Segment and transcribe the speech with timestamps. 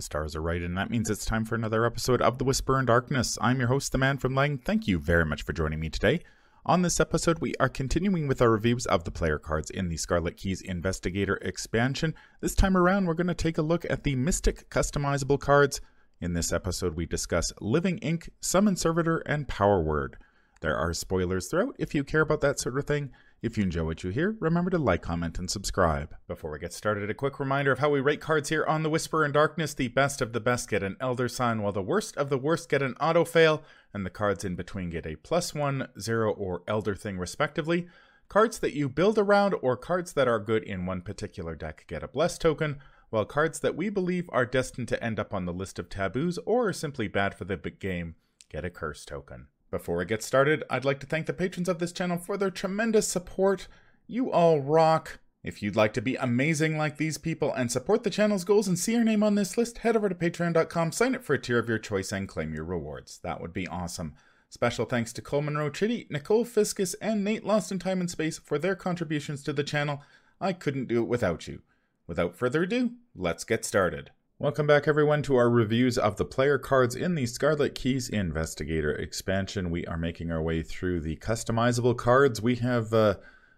[0.00, 2.78] The stars are right, and that means it's time for another episode of The Whisper
[2.78, 3.36] in Darkness.
[3.38, 4.64] I'm your host, The Man from Leng.
[4.64, 6.20] Thank you very much for joining me today.
[6.64, 9.98] On this episode, we are continuing with our reviews of the player cards in the
[9.98, 12.14] Scarlet Keys Investigator expansion.
[12.40, 15.82] This time around, we're going to take a look at the Mystic customizable cards.
[16.18, 20.16] In this episode, we discuss Living Ink, Summon Servitor, and Power Word.
[20.62, 23.10] There are spoilers throughout if you care about that sort of thing.
[23.42, 26.14] If you enjoy what you hear, remember to like, comment, and subscribe.
[26.28, 28.90] Before we get started, a quick reminder of how we rate cards here on The
[28.90, 29.72] Whisper in Darkness.
[29.72, 32.68] The best of the best get an Elder Sign, while the worst of the worst
[32.68, 33.62] get an Auto Fail,
[33.94, 37.88] and the cards in between get a plus one, zero, or Elder Thing, respectively.
[38.28, 42.02] Cards that you build around or cards that are good in one particular deck get
[42.02, 45.52] a Bless token, while cards that we believe are destined to end up on the
[45.54, 48.16] list of taboos or are simply bad for the game
[48.50, 49.46] get a Curse token.
[49.70, 52.50] Before I get started, I'd like to thank the patrons of this channel for their
[52.50, 53.68] tremendous support.
[54.08, 55.20] You all rock.
[55.44, 58.78] If you'd like to be amazing like these people and support the channel's goals and
[58.78, 61.58] see your name on this list, head over to patreon.com, sign up for a tier
[61.58, 63.20] of your choice, and claim your rewards.
[63.22, 64.14] That would be awesome.
[64.50, 68.38] Special thanks to Coleman Rowe Chitty, Nicole Fiscus, and Nate Lost in Time and Space
[68.38, 70.02] for their contributions to the channel.
[70.40, 71.62] I couldn't do it without you.
[72.08, 74.10] Without further ado, let's get started.
[74.40, 78.90] Welcome back, everyone, to our reviews of the player cards in the Scarlet Keys Investigator
[78.90, 79.70] expansion.
[79.70, 82.40] We are making our way through the customizable cards.
[82.40, 83.16] We have uh,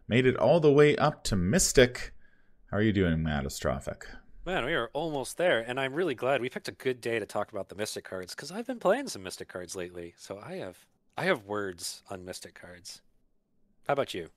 [0.08, 2.12] made it all the way up to Mystic.
[2.68, 4.06] How are you doing, Mattastrophic?
[4.44, 7.26] Man, we are almost there, and I'm really glad we picked a good day to
[7.26, 10.14] talk about the Mystic cards because I've been playing some Mystic cards lately.
[10.16, 10.78] So I have
[11.16, 13.02] I have words on Mystic cards.
[13.86, 14.30] How about you?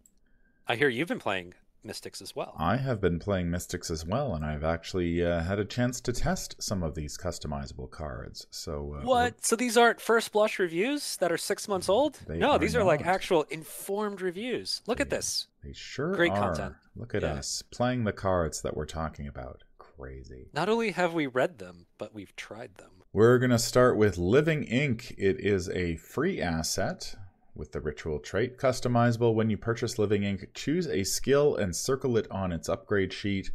[0.68, 1.56] I hear you've been playing
[1.86, 2.56] Mystics as well.
[2.58, 6.14] I have been playing Mystics as well, and I've actually uh, had a chance to
[6.14, 8.48] test some of these customizable cards.
[8.50, 9.46] So uh, what?
[9.46, 12.20] So these aren't first blush reviews that are six months old?
[12.28, 14.82] No, are these are like actual informed reviews.
[14.88, 15.48] Look they, at this.
[15.64, 16.40] They sure Great are.
[16.40, 16.76] content.
[16.96, 17.34] Look at yeah.
[17.34, 19.64] us playing the cards that we're talking about.
[19.78, 20.50] Crazy.
[20.54, 22.92] Not only have we read them, but we've tried them.
[23.14, 25.16] We're going to start with Living Ink.
[25.18, 27.16] It is a free asset
[27.56, 28.58] with the ritual trait.
[28.58, 33.14] Customizable when you purchase Living Ink, choose a skill and circle it on its upgrade
[33.14, 33.52] sheet.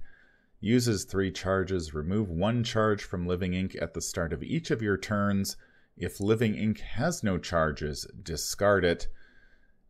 [0.61, 1.94] Uses three charges.
[1.94, 5.56] Remove one charge from Living Ink at the start of each of your turns.
[5.97, 9.09] If Living Ink has no charges, discard it.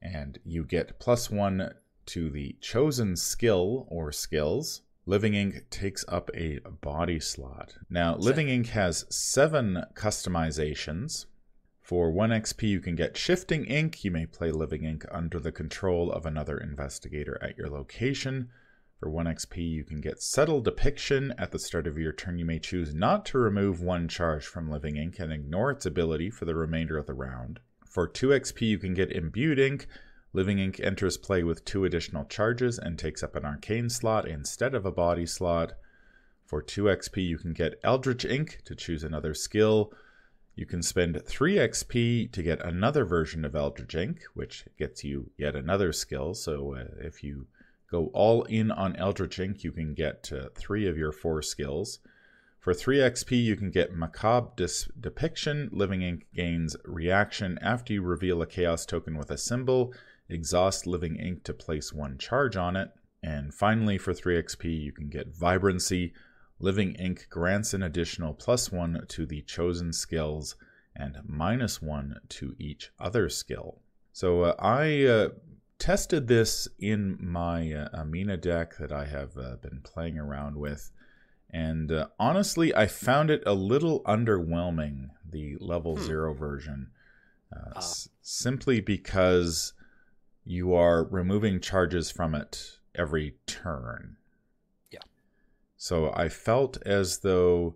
[0.03, 1.75] And you get plus one
[2.07, 4.83] to the chosen skill or skills.
[5.07, 7.75] Living Ink takes up a body slot.
[7.89, 11.27] Now, Living Ink has seven customizations.
[11.91, 14.05] For 1 XP, you can get Shifting Ink.
[14.05, 18.49] You may play Living Ink under the control of another investigator at your location.
[19.01, 21.35] For 1 XP, you can get Subtle Depiction.
[21.37, 24.71] At the start of your turn, you may choose not to remove one charge from
[24.71, 27.59] Living Ink and ignore its ability for the remainder of the round.
[27.85, 29.89] For 2 XP, you can get Imbued Ink.
[30.33, 34.77] Living Ink enters play with two additional charges and takes up an arcane slot instead
[34.77, 35.73] of a body slot.
[36.47, 39.93] For 2 XP, you can get Eldritch Ink to choose another skill.
[40.61, 45.31] You can spend 3 XP to get another version of Eldritch Ink, which gets you
[45.39, 46.35] yet another skill.
[46.35, 47.47] So uh, if you
[47.91, 52.01] go all in on Eldritch Ink, you can get uh, 3 of your 4 skills.
[52.59, 55.71] For 3 XP, you can get Macabre Dis- Depiction.
[55.73, 59.95] Living Ink gains reaction after you reveal a Chaos token with a symbol.
[60.29, 62.91] Exhaust Living Ink to place one charge on it.
[63.23, 66.13] And finally, for 3 XP, you can get Vibrancy.
[66.61, 70.57] Living Ink grants an additional plus one to the chosen skills
[70.95, 73.81] and minus one to each other skill.
[74.13, 75.29] So uh, I uh,
[75.79, 80.91] tested this in my uh, Amina deck that I have uh, been playing around with.
[81.51, 86.03] And uh, honestly, I found it a little underwhelming, the level hmm.
[86.03, 86.91] zero version,
[87.55, 89.73] uh, s- simply because
[90.45, 94.17] you are removing charges from it every turn.
[95.83, 97.75] So I felt as though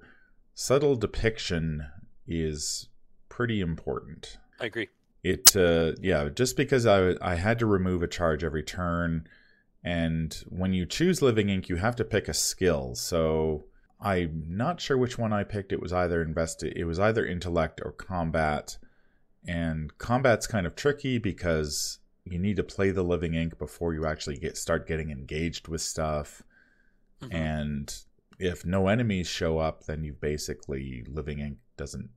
[0.52, 1.86] subtle depiction
[2.26, 2.90] is
[3.30, 4.36] pretty important.
[4.60, 4.90] I agree.
[5.22, 9.26] It uh, yeah, just because I I had to remove a charge every turn,
[9.82, 12.94] and when you choose Living Ink, you have to pick a skill.
[12.94, 13.64] So
[13.98, 15.72] I'm not sure which one I picked.
[15.72, 18.76] It was either invest it was either intellect or combat,
[19.48, 24.04] and combat's kind of tricky because you need to play the Living Ink before you
[24.04, 26.42] actually get start getting engaged with stuff
[27.22, 27.36] Mm-hmm.
[27.36, 27.96] And
[28.38, 32.10] if no enemies show up, then you basically Living Ink doesn't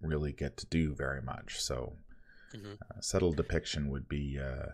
[0.00, 1.60] really get to do very much.
[1.60, 1.96] So
[2.54, 2.72] mm-hmm.
[2.72, 4.66] uh, subtle depiction would be uh,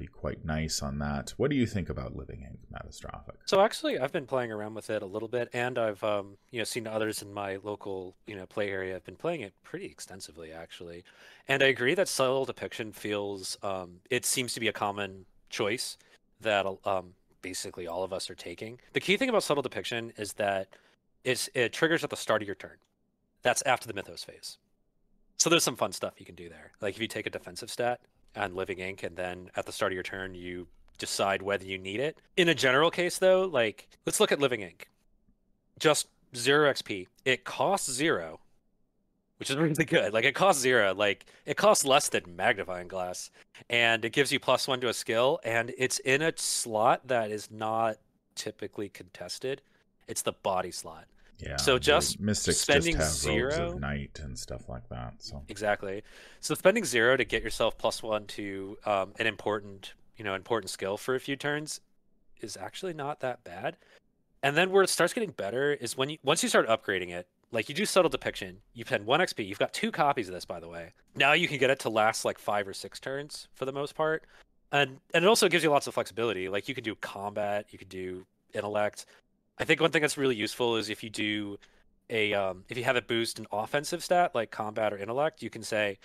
[0.00, 1.34] be quite nice on that.
[1.36, 3.36] What do you think about Living Ink Mattastrophic?
[3.44, 6.58] So actually, I've been playing around with it a little bit, and I've um, you
[6.58, 9.86] know seen others in my local you know play area have been playing it pretty
[9.86, 11.04] extensively actually,
[11.46, 15.98] and I agree that subtle depiction feels um, it seems to be a common choice
[16.40, 18.80] that um, basically all of us are taking.
[18.92, 20.68] The key thing about subtle depiction is that
[21.24, 22.76] it triggers at the start of your turn.
[23.42, 24.58] That's after the Mythos phase.
[25.36, 26.72] So there's some fun stuff you can do there.
[26.80, 28.00] Like if you take a defensive stat
[28.36, 31.78] on Living Ink, and then at the start of your turn you decide whether you
[31.78, 32.20] need it.
[32.36, 34.88] In a general case, though, like let's look at Living Ink.
[35.78, 37.06] Just zero XP.
[37.24, 38.40] It costs zero,
[39.40, 40.12] which is really good.
[40.12, 40.94] Like it costs zero.
[40.94, 43.30] Like it costs less than magnifying glass,
[43.68, 47.30] and it gives you plus one to a skill, and it's in a slot that
[47.30, 47.96] is not
[48.36, 49.62] typically contested.
[50.06, 51.06] It's the body slot.
[51.38, 51.56] Yeah.
[51.56, 55.14] So just mystics spending just have zero- of night and stuff like that.
[55.18, 56.02] So Exactly.
[56.40, 60.68] So spending zero to get yourself plus one to um, an important, you know, important
[60.68, 61.80] skill for a few turns
[62.42, 63.78] is actually not that bad.
[64.42, 67.26] And then where it starts getting better is when you once you start upgrading it,
[67.52, 69.46] like you do subtle depiction, you spend one XP.
[69.46, 70.92] You've got two copies of this, by the way.
[71.16, 73.94] Now you can get it to last like five or six turns for the most
[73.94, 74.24] part,
[74.72, 76.48] and and it also gives you lots of flexibility.
[76.48, 78.24] Like you can do combat, you can do
[78.54, 79.06] intellect.
[79.58, 81.58] I think one thing that's really useful is if you do
[82.08, 85.50] a um, if you have it boost an offensive stat like combat or intellect, you
[85.50, 85.98] can say,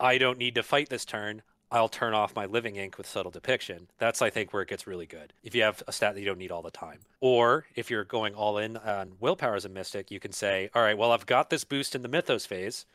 [0.00, 1.42] "I don't need to fight this turn.
[1.70, 4.86] I'll turn off my living ink with subtle depiction." That's I think where it gets
[4.86, 5.32] really good.
[5.42, 8.04] If you have a stat that you don't need all the time, or if you're
[8.04, 11.26] going all in on willpower as a mystic, you can say, "All right, well I've
[11.26, 12.86] got this boost in the mythos phase."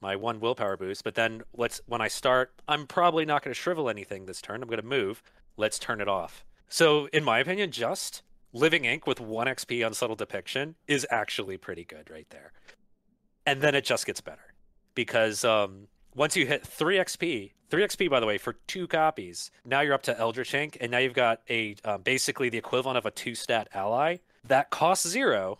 [0.00, 3.58] My one willpower boost, but then let's when I start, I'm probably not going to
[3.58, 4.62] shrivel anything this turn.
[4.62, 5.22] I'm going to move.
[5.56, 6.44] Let's turn it off.
[6.68, 11.58] So, in my opinion, just Living Ink with 1 XP on Subtle Depiction is actually
[11.58, 12.52] pretty good right there.
[13.44, 14.54] And then it just gets better.
[14.94, 19.50] Because um, once you hit 3 XP, 3 XP, by the way, for two copies,
[19.64, 23.06] now you're up to Eldritch and now you've got a um, basically the equivalent of
[23.06, 25.58] a two stat ally that costs zero,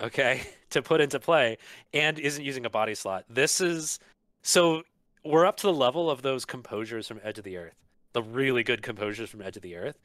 [0.00, 1.58] okay, to put into play
[1.92, 3.24] and isn't using a body slot.
[3.28, 4.00] This is
[4.42, 4.82] so
[5.24, 7.76] we're up to the level of those composures from Edge of the Earth,
[8.12, 9.98] the really good composures from Edge of the Earth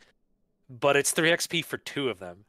[0.70, 2.46] but it's 3 XP for two of them.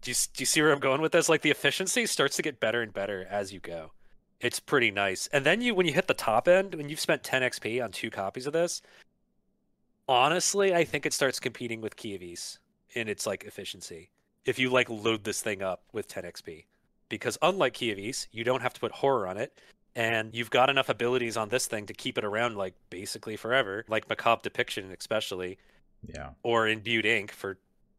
[0.00, 1.28] Do you, do you see where I'm going with this?
[1.28, 3.92] Like the efficiency starts to get better and better as you go.
[4.40, 5.28] It's pretty nice.
[5.32, 7.90] And then you when you hit the top end, when you've spent 10 XP on
[7.90, 8.82] two copies of this,
[10.08, 12.58] honestly, I think it starts competing with Ys
[12.94, 14.10] in its like efficiency.
[14.44, 16.64] If you like load this thing up with 10 XP.
[17.08, 19.58] Because unlike Ys, you don't have to put horror on it.
[19.94, 23.84] And you've got enough abilities on this thing to keep it around like basically forever,
[23.88, 25.58] like Macabre Depiction especially
[26.06, 26.30] yeah.
[26.42, 27.58] or imbued ink for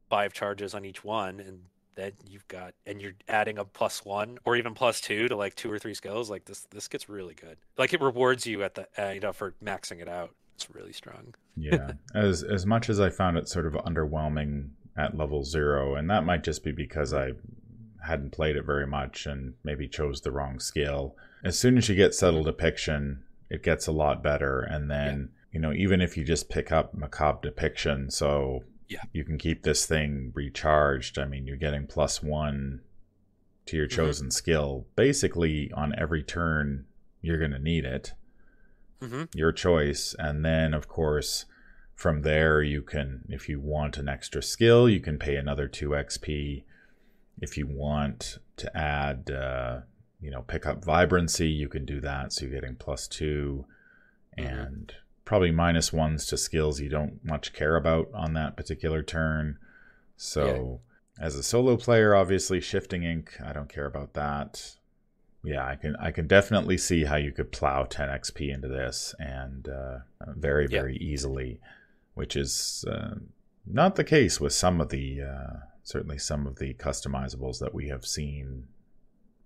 [0.10, 1.62] five charges on each one and
[1.98, 5.56] then you've got and you're adding a plus one or even plus two to like
[5.56, 7.58] two or three skills like this this gets really good.
[7.78, 10.34] Like it rewards you at the uh, you know for maxing it out.
[10.56, 11.36] It's really strong.
[11.56, 11.94] Yeah.
[12.16, 16.26] As as much as i found it sort of underwhelming at level zero and that
[16.26, 17.32] might just be because i
[18.08, 21.96] hadn't played it very much and maybe chose the wrong skill as soon as you
[21.96, 24.62] get subtle depiction it gets a lot better.
[24.62, 29.04] And then you know even if you just pick up macabre depiction so Yeah.
[29.12, 32.82] you can keep this thing recharged i mean you're getting plus one
[33.66, 33.92] to your Mhm.
[33.92, 36.86] chosen skill basically on every turn
[37.22, 38.14] you're going to need it
[39.02, 39.24] mm-hmm.
[39.34, 41.46] your choice and then of course
[41.96, 45.90] from there you can if you want an extra skill you can pay another 2
[45.90, 46.64] xp
[47.42, 49.82] if you want to add uh,
[50.22, 53.66] you know pick up vibrancy you can do that so you're getting plus 2
[54.38, 54.46] Mhm.
[54.48, 54.94] and
[55.28, 59.58] probably minus ones to skills you don't much care about on that particular turn.
[60.16, 60.80] So
[61.20, 64.76] as a solo player obviously shifting ink i don't care about that.
[65.44, 69.14] Yeah i can i can definitely see how you could plow 10 xp into this
[69.20, 70.80] and uh, very Yeah.
[70.82, 71.60] very easily
[72.14, 73.16] which is uh,
[73.66, 75.54] not the case with some of the uh,
[75.84, 78.68] certainly some of the customizables that we have seen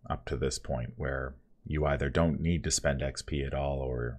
[0.09, 1.33] up to this point where
[1.65, 4.17] you either don't need to spend xp at all or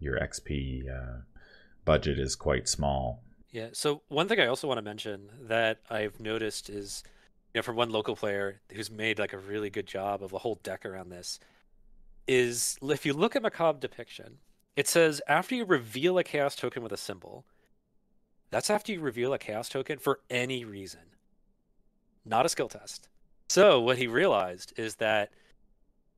[0.00, 1.20] your xp uh,
[1.84, 3.68] budget is quite small Yeah.
[3.72, 7.02] So one thing I also want to mention that I've noticed is,
[7.54, 10.38] you know, from one local player who's made like a really good job of a
[10.38, 11.40] whole deck around this,
[12.26, 14.38] is if you look at Macabre Depiction,
[14.76, 17.46] it says after you reveal a chaos token with a symbol,
[18.50, 21.16] that's after you reveal a chaos token for any reason,
[22.24, 23.08] not a skill test.
[23.48, 25.30] So what he realized is that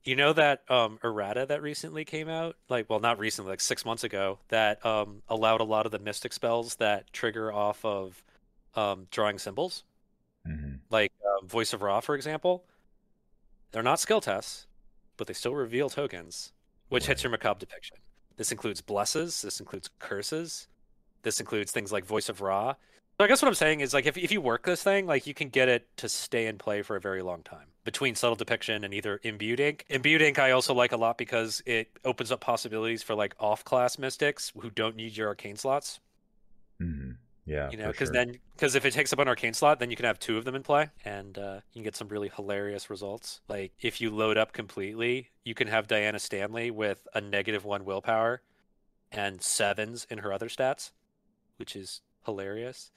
[0.05, 3.85] you know that um, errata that recently came out, like well, not recently, like six
[3.85, 8.23] months ago, that um, allowed a lot of the mystic spells that trigger off of
[8.75, 9.85] um, drawing symbols,
[10.45, 12.65] hmm like uh, Voice of Ra, for example.
[13.73, 14.67] They're not skill tests,
[15.17, 16.53] but they still reveal tokens,
[16.89, 17.99] which hits your macabre depiction.
[18.37, 19.43] This includes blesses.
[19.43, 20.67] This includes curses.
[21.23, 22.75] This includes things like Voice of Ra.
[23.19, 25.27] So I guess what I'm saying is like if if you work this thing, like
[25.27, 28.37] you can get it to stay in play for a very long time between subtle
[28.37, 29.85] depiction and either imbued ink.
[29.89, 33.65] Imbued ink I also like a lot because it opens up possibilities for like off
[33.65, 36.01] class mystics who don't need your arcane slots.
[36.79, 37.13] hmm
[37.47, 38.13] Yeah, You know, because sure.
[38.13, 40.45] then because if it takes up an arcane slot, then you can have two of
[40.45, 43.41] them in play, and uh, you can get some really hilarious results.
[43.49, 47.85] Like if you load up completely, you can have Diana Stanley with a negative one
[47.85, 48.43] willpower
[49.13, 50.93] and sevens in her other stats,
[51.59, 52.93] which is hilarious.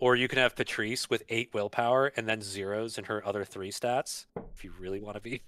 [0.00, 3.70] Or you can have Patrice with eight willpower and then zeros in her other three
[3.70, 4.24] stats.
[4.54, 5.42] If you really want to be,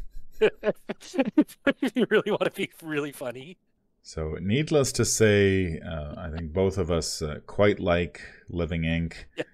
[0.40, 3.56] if you really want to be really funny.
[4.02, 8.20] So, needless to say, uh, I think both of us uh, quite like
[8.50, 9.26] Living Ink.
[9.36, 9.46] Yes.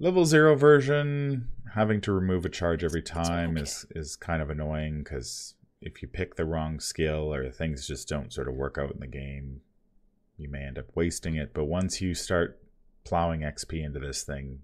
[0.00, 3.62] Level zero version, having to remove a charge every time okay.
[3.62, 8.08] is is kind of annoying because if you pick the wrong skill or things just
[8.08, 9.60] don't sort of work out in the game,
[10.36, 11.54] you may end up wasting it.
[11.54, 12.58] But once you start
[13.04, 14.60] plowing XP into this thing,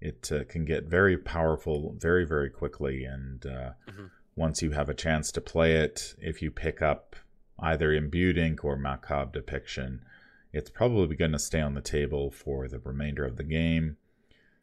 [0.00, 3.04] it uh, can get very powerful very very quickly.
[3.04, 4.10] And uh, Mhm.
[4.34, 7.16] once you have a chance to play it, if you pick up
[7.58, 10.04] either imbued ink or macabre depiction,
[10.52, 13.96] it's probably going to stay on the table for the remainder of the game.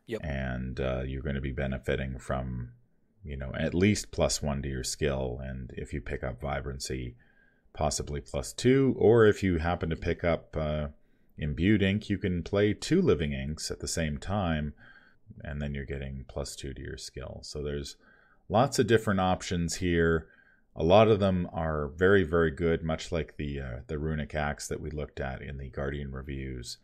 [0.05, 0.21] Yep.
[0.23, 2.73] And uh, you're going to be benefiting from,
[3.23, 5.39] you know, at least plus one to your skill.
[5.43, 7.15] And if you pick up vibrancy,
[7.73, 8.93] possibly plus two.
[8.97, 10.87] Or if you happen to pick up uh,
[11.37, 14.73] imbued ink, you can play two living inks at the same time.
[15.43, 17.39] And then you're getting plus two to your skill.
[17.43, 17.95] So there's
[18.49, 20.27] lots of different options here.
[20.75, 24.67] A lot of them are very, very good, much like the uh, the runic axe
[24.67, 26.77] that we looked at in the Guardian reviews.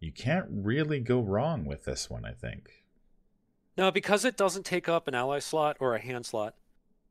[0.00, 2.84] You can't really go wrong with this one, I think.
[3.76, 6.54] No, because it doesn't take up an ally slot or a hand slot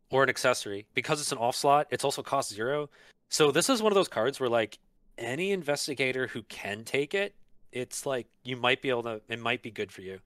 [0.10, 0.86] or an accessory.
[0.94, 2.89] Because it's an off slot, it's also cost zero.
[3.29, 4.77] So this is one of those cards where like
[5.18, 7.36] any investigator who can take it,
[7.72, 10.20] it's like you might be able to it might be good for you.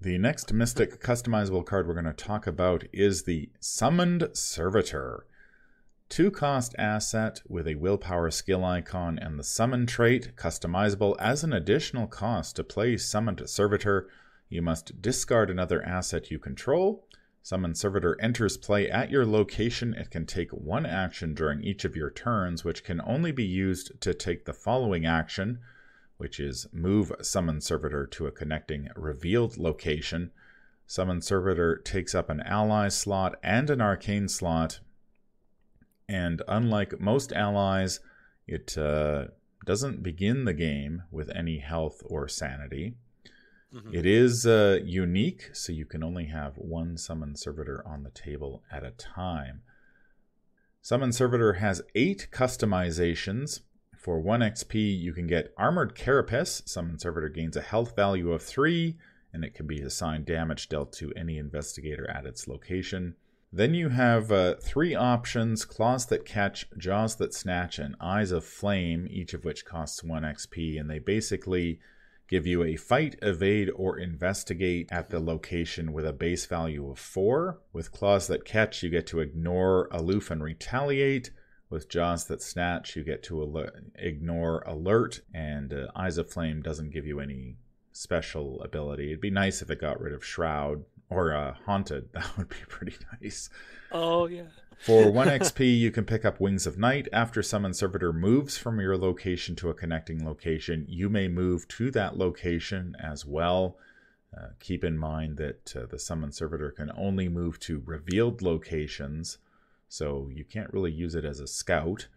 [0.00, 5.26] The next Mystic customizable card we're going to talk about is the Summoned Servitor.
[6.08, 11.52] Two cost asset with a willpower skill icon and the summon trait, customizable as an
[11.52, 14.08] additional cost to play Summoned Servitor.
[14.48, 17.06] You must discard another asset you control.
[17.42, 19.94] Summoned Servitor enters play at your location.
[19.94, 24.00] It can take one action during each of your turns, which can only be used
[24.00, 25.58] to take the following action
[26.22, 30.30] which is move Summon Servitor to a connecting revealed location.
[30.86, 34.78] Summon Servitor takes up an ally slot and an arcane slot,
[36.08, 37.98] and unlike most allies,
[38.46, 39.24] it uh,
[39.66, 42.94] doesn't begin the game with any health or sanity.
[43.72, 43.94] Mhm.
[43.94, 48.62] It is uh, unique, so you can only have one Summon Servitor on the table
[48.70, 49.62] at a time.
[50.82, 53.60] Summon Servitor has eight customizations.
[53.96, 56.62] For 1 XP, you can get Armored Carapace.
[56.66, 58.98] Summon Servitor gains a health value of 3,
[59.32, 63.14] and it can be assigned damage dealt to any investigator at its location.
[63.52, 68.44] Then you have uh, three options Claws that catch, Jaws that snatch, and Eyes of
[68.44, 71.78] Flame, each of which costs 1 XP, and they basically
[72.32, 76.98] give you a fight, evade, or investigate at the location with a base value of
[76.98, 77.60] 4.
[77.74, 81.30] With Claws that catch, you get to ignore, aloof, and retaliate.
[81.68, 86.62] With Jaws that snatch, you get to al- ignore alert, and uh, Eyes of Flame
[86.62, 87.58] doesn't give you any
[87.92, 89.08] special ability.
[89.08, 92.08] It'd be nice if it got rid of Shroud or uh, Haunted.
[92.14, 93.50] That would be pretty nice.
[93.90, 94.48] Oh yeah.
[94.78, 97.08] For 1 XP, you can pick up Wings of Night.
[97.12, 101.90] After Summon Servitor moves from your location to a connecting location, you may move to
[101.92, 103.76] that location as well.
[104.36, 109.38] Uh, keep in mind that uh, the Summon Servitor can only move to revealed locations,
[109.88, 112.08] so you can't really use it as a scout.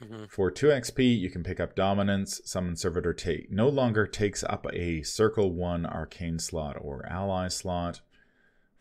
[0.00, 0.30] Mhm.
[0.30, 2.40] For 2 XP, you can pick up Dominance.
[2.44, 8.00] Summon Servitor take, no longer takes up a Circle 1 Arcane slot or Ally slot.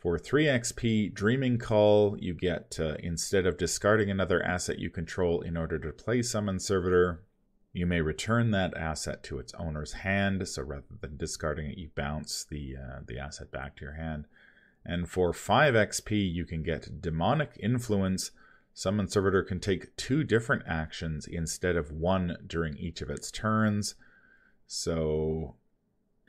[0.02, 5.42] For 3 XP, Dreaming Call, you get, uh, instead of discarding another asset you control
[5.42, 7.22] in order to play Summon Servitor,
[7.72, 10.48] you may return that asset to its owner's hand.
[10.48, 14.26] So rather than discarding it, you bounce the, uh, the asset back to your hand.
[14.84, 18.32] And for 5 XP, you can get Demonic Influence.
[18.74, 23.94] Summon Servitor can take two different actions instead of one during each of its turns.
[24.66, 25.58] So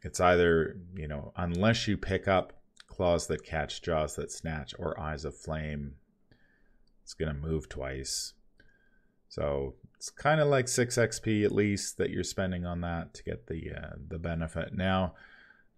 [0.03, 2.62] it's either, you know, unless you pick up
[2.93, 5.95] Claws that catch, Jaws that snatch, or Eyes of Flame,
[7.03, 8.35] it's going to move twice.
[9.29, 13.23] So it's kind of like 6 XP at least that you're spending on that to
[13.25, 14.75] get the uh, the benefit.
[14.75, 15.15] Now,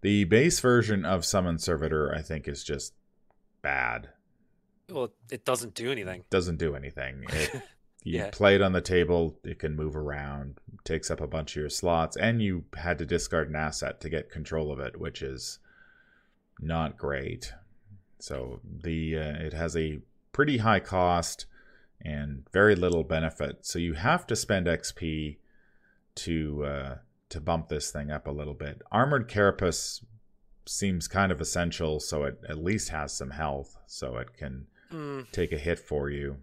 [0.01, 2.93] the base version of Summon Servitor, I think, is just
[3.61, 4.09] bad.
[4.91, 6.25] Well, it doesn't do anything.
[6.29, 7.25] Doesn't do anything.
[7.33, 7.61] It,
[8.03, 8.29] you Yeah.
[8.31, 11.69] play it on the table, it can move around, takes up a bunch of your
[11.71, 15.57] slots, and you had to discard an asset to get control of it, which is
[16.59, 17.53] not great.
[18.19, 19.99] So the uh, it has a
[20.31, 21.45] pretty high cost
[22.01, 23.65] and very little benefit.
[23.65, 25.37] So you have to spend XP
[26.15, 26.95] to uh,
[27.29, 28.81] to bump this thing up a little bit.
[28.91, 30.03] Armored Carapace
[30.65, 35.29] seems kind of essential, so it at least has some health, so it can Mm,
[35.31, 36.37] take a hit for you.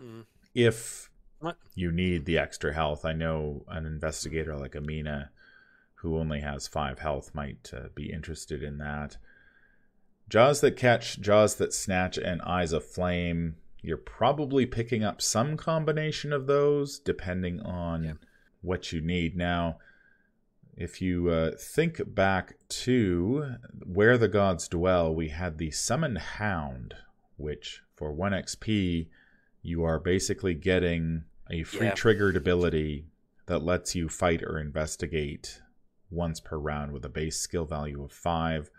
[0.00, 0.24] mm.
[0.54, 1.58] If What?
[1.74, 5.30] you need the extra health, I know an investigator like Amina,
[5.96, 9.16] who only has five health, might uh, be interested in that.
[10.28, 13.56] Jaws that catch, jaws that snatch, and eyes of flame.
[13.80, 18.12] You're probably picking up some combination of those, depending on Yeah.
[18.60, 19.36] what you need.
[19.36, 19.78] Now,
[20.76, 23.54] if you uh, think back to
[23.84, 26.94] where the gods dwell, we had the summoned hound,
[27.36, 29.08] which for 1 XP,
[29.62, 31.94] you are basically getting a free Yeah.
[31.94, 33.06] triggered ability
[33.46, 35.62] that lets you fight or investigate
[36.10, 38.70] once per round with a base skill value of 5.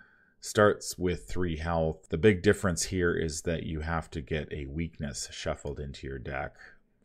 [0.47, 2.07] Starts with 3 health.
[2.09, 6.19] The big difference here is that you have to get a weakness shuffled into your
[6.19, 6.55] deck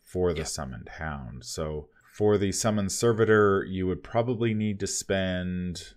[0.01, 1.45] for the summoned hound.
[1.45, 5.95] So for the summoned servitor, you would probably need to spend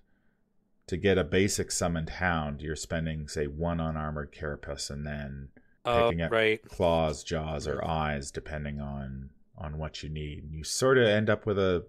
[0.88, 2.62] to get a basic summoned hound.
[2.62, 5.50] You're spending, say, one on armored carapace, and then
[5.88, 6.68] Oh, Picking up- right.
[6.68, 10.52] claws, jaws, or eyes, depending on on what you need.
[10.52, 11.86] You sort of end up with a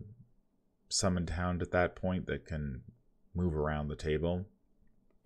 [0.90, 2.82] summoned hound at that point that can
[3.34, 4.44] move around the table.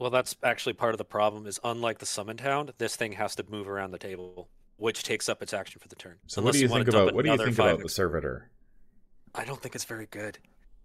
[0.01, 1.47] Well, that's actually part of the problem.
[1.47, 5.29] Is unlike the summoned hound, this thing has to move around the table, which takes
[5.29, 6.17] up its action for the turn.
[6.27, 8.49] So, Unless what do you wanna think about what do you think about the servitor?
[9.35, 10.39] I don't think it's very good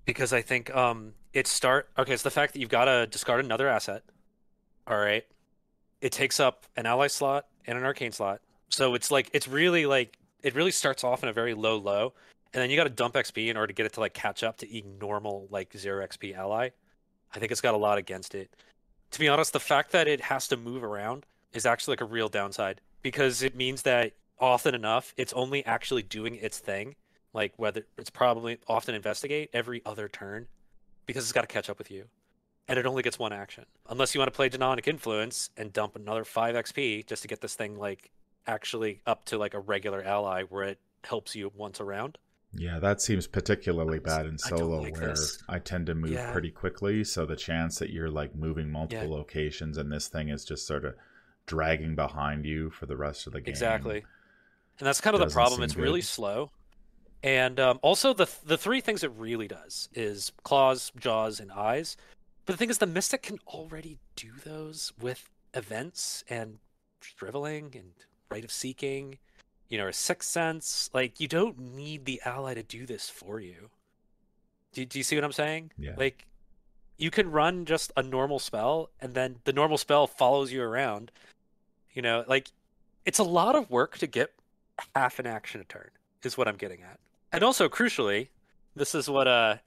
[0.03, 2.13] because I think um it start okay.
[2.13, 4.03] It's the fact that you've got to discard another asset.
[4.85, 5.25] All right,
[6.01, 9.85] it takes up an ally slot and an arcane slot, so it's like it's really
[9.85, 12.13] like it really starts off in a very low low,
[12.53, 14.43] and then you got to dump XP in order to get it to like catch
[14.43, 16.69] up to e normal like zero XP ally.
[17.33, 18.53] I think it's got a lot against it.
[19.11, 22.05] To be honest, the fact that it has to move around is actually like a
[22.05, 26.95] real downside because it means that often enough it's only actually doing its thing
[27.33, 30.47] like whether it's probably often investigate every other turn
[31.05, 32.05] because it's got to catch up with you
[32.67, 33.65] and it only gets one action.
[33.89, 37.41] Unless you want to play demonic influence and dump another 5 xp just to get
[37.41, 38.09] this thing like
[38.47, 42.17] actually up to like a regular ally where it helps you once around
[42.57, 45.43] Yeah, that seems particularly bad in I solo, like where this.
[45.49, 46.31] I tend to move Yeah.
[46.31, 47.03] pretty quickly.
[47.03, 50.85] So the chance that you're like moving multiple locations and this thing is just sort
[50.85, 50.95] of
[51.47, 53.51] dragging behind you for the rest of the game.
[53.51, 53.97] exactly
[54.79, 56.49] and that's kind of the problem it's really slow
[57.23, 61.97] and um, also the the three things it really does is claws jaws and eyes
[62.45, 66.57] but the thing is the mystic can already do those with events and
[66.99, 67.91] shriveling and
[68.31, 69.19] rite of seeking
[69.69, 73.39] you know or sixth sense like you don't need the ally to do this for
[73.39, 73.69] you.
[74.73, 75.71] Do, do you see what i'm saying?
[75.77, 75.93] Yeah.
[75.97, 76.25] like
[76.97, 81.11] you can run just a normal spell and then the normal spell follows you around.
[81.93, 82.51] You know like
[83.05, 84.33] it's a lot of work to get
[84.95, 85.89] half an action a turn
[86.23, 86.99] is what i'm getting at.
[87.31, 88.29] And also crucially
[88.75, 89.57] this is what uh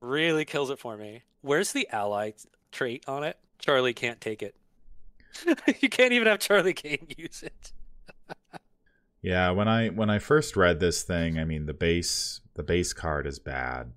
[0.00, 1.22] really kills it for me.
[1.42, 2.32] Where's the ally
[2.72, 3.38] trait on it?
[3.58, 4.54] Charlie can't take it.
[5.80, 7.72] You can't even have charlie kane use it
[9.24, 12.92] Yeah, when I when I first read this thing, I mean the base the base
[12.92, 13.90] card is bad.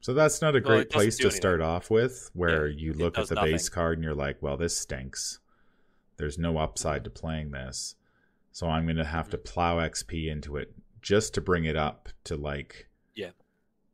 [0.00, 3.18] So that's not a Well, great place to start off with, where Yeah, you look
[3.18, 5.40] at the base card and you're like, well, this stinks.
[6.18, 7.96] There's no upside to playing this.
[8.52, 9.52] So I'm going to have to Mm-hmm.
[9.52, 13.30] plow XP into it just to bring it up to like Yeah.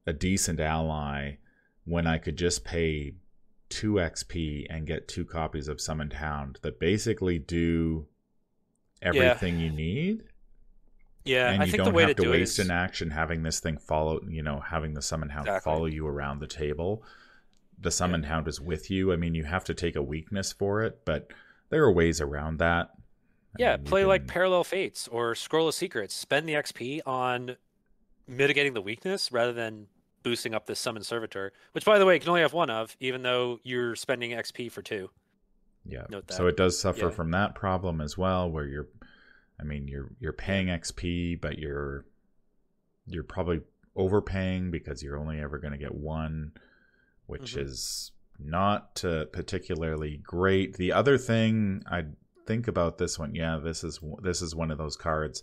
[0.07, 1.37] a decent ally
[1.85, 3.15] when I could just pay
[3.71, 8.07] 2 XP and get two copies of Summoned Hound that basically do
[9.03, 10.25] everything you need
[11.27, 13.11] yeah and i you think don't the way have to, to waste is an action
[13.11, 15.73] having this thing follow you know having the summon hound Exactly.
[15.73, 17.03] follow you around the table
[17.79, 20.83] the summoned hound is with you i mean you have to take a weakness for
[20.83, 21.31] it but
[21.71, 25.69] there are ways around that I Yeah, mean, you play like Parallel Fates or Scroll
[25.69, 26.15] of Secrets.
[26.15, 27.57] Spend the XP on
[28.29, 29.87] mitigating the weakness rather than
[30.23, 32.95] boosting up this Summon Servitor, which, by the way, you can only have one of,
[33.01, 35.09] even though you're spending XP for two.
[35.87, 37.11] yeah note so it does suffer Yeah.
[37.11, 38.89] from that problem as well where you're
[39.61, 42.05] i mean you're you're paying xp but you're
[43.07, 43.61] you're probably
[43.95, 46.53] overpaying because you're only ever going to get one
[47.27, 47.63] which Mhm.
[47.63, 50.77] is not uh, particularly great.
[50.77, 52.05] The other thing i
[52.47, 55.43] think about this one yeah this is this is one of those cards.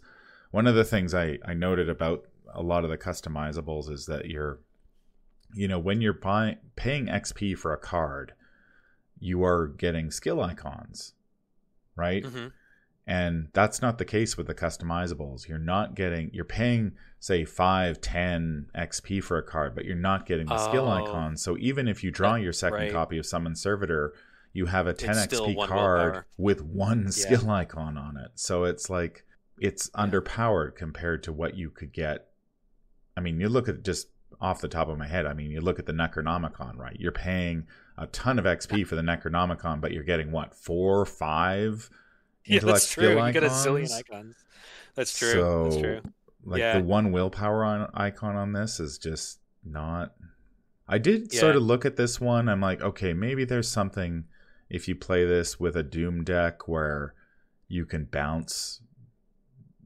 [0.52, 4.28] One of the things i i noted about a lot of the customizables is that
[4.28, 4.60] you're
[5.56, 8.34] you know when you're buying paying xp for a card
[9.20, 11.14] you are getting skill icons
[11.96, 12.24] right?
[12.26, 12.48] Hmm
[13.06, 18.00] and that's not the case with the customizables you're not getting you're paying say 5
[18.00, 20.92] 10 xp for a card but you're not getting the skill Oh.
[20.92, 22.92] icon so even if you draw your second right.
[22.92, 24.14] copy of summon servitor
[24.54, 27.10] you have a 10 still xp card with one Yeah.
[27.10, 29.26] skill icon on it so it's like
[29.60, 32.28] it's underpowered compared to what you could get
[33.18, 34.08] i mean you look at just
[34.42, 35.26] off the top of my head.
[35.26, 36.98] I mean, you look at the Necronomicon, right?
[37.00, 37.66] You're paying
[37.98, 41.90] a ton of XP for the Necronomicon, but you're getting what four, five
[42.46, 43.26] Yeah, that's true.
[43.26, 44.36] You get a zillion icons.
[44.96, 45.32] That's true.
[45.32, 46.02] So, that's true.
[46.46, 46.78] Like Yeah.
[46.80, 50.14] the one willpower on, icon on this is just not.
[50.88, 52.50] I did sort of look at this one.
[52.50, 54.26] I'm like, okay, maybe there's something
[54.70, 57.14] if you play this with a Doom deck where
[57.68, 58.82] you can bounce.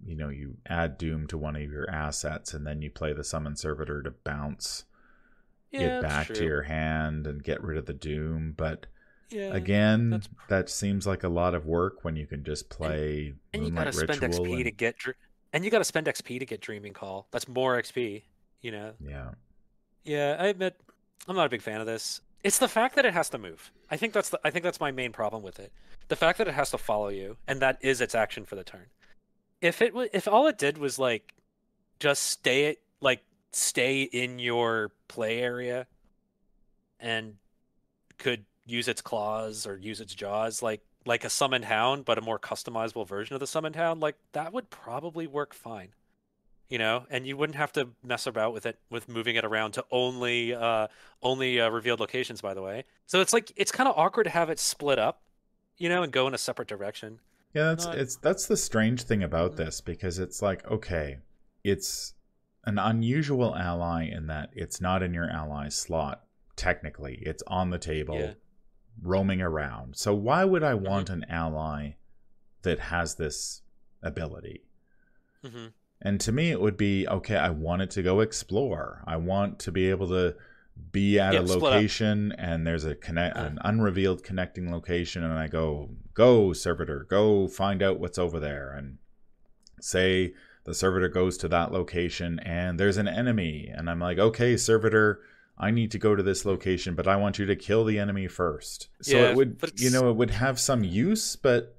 [0.03, 3.23] You know, you add Doom to one of your assets, and then you play the
[3.23, 4.85] Summon Servitor to bounce
[5.69, 8.53] Yeah, it back to your hand and get rid of the Doom.
[8.57, 8.87] But
[9.29, 9.53] Yeah.
[9.53, 13.65] again, that's- that seems like a lot of work when you can just play and
[13.65, 14.45] you gotta spend Ritual.
[14.45, 15.17] XP to get, dr-
[15.53, 17.27] and you gotta spend XP to get Dreaming Call.
[17.31, 18.23] That's more XP.
[18.61, 18.93] You know.
[18.99, 19.31] yeah.
[20.03, 20.79] Yeah, I admit
[21.27, 22.21] I'm not a big fan of this.
[22.43, 23.71] It's the fact that it has to move.
[23.91, 25.71] I think that's the, I think that's my main problem with it.
[26.07, 28.63] The fact that it has to follow you, and that is its action for the
[28.63, 28.85] turn.
[29.61, 31.33] If it wa- if all it did was like
[31.99, 35.87] just stay it like stay in your play area,
[36.99, 37.35] and
[38.17, 42.21] could use its claws or use its jaws like like a summoned hound, but a
[42.21, 45.89] more customizable version of the summoned hound, like that would probably work fine
[46.69, 49.71] you know and you wouldn't have to mess about with it with moving it around
[49.71, 50.85] to only uh
[51.23, 54.29] only uh, revealed locations by the way so it's like it's kind of awkward to
[54.29, 55.21] have it split up
[55.77, 57.19] you know and go in a separate direction
[57.53, 61.19] Yeah, that's Not- it's that's the strange thing about this because it's like okay,
[61.63, 62.13] it's
[62.65, 66.23] an unusual ally in that it's not in your ally slot
[66.55, 67.19] technically.
[67.21, 68.33] It's on the table Yeah.
[69.01, 69.95] Roaming around.
[69.97, 71.91] So why would I want an ally
[72.63, 73.61] that has this
[74.01, 74.63] ability?
[75.43, 75.67] hmm
[76.01, 79.03] And to me it would be okay, I want it to go explore.
[79.07, 80.35] I want to be able to
[80.91, 85.47] be at Yeah, a location and there's a connect an unrevealed connecting location and I
[85.47, 88.99] go go servitor go find out what's over there and
[89.81, 90.33] say
[90.65, 95.21] the servitor goes to that location and there's an enemy and I'm like okay servitor
[95.59, 98.27] I need to go to this location but I want you to kill the enemy
[98.27, 98.89] first.
[99.01, 101.73] So Yeah, it would you know it would have some use but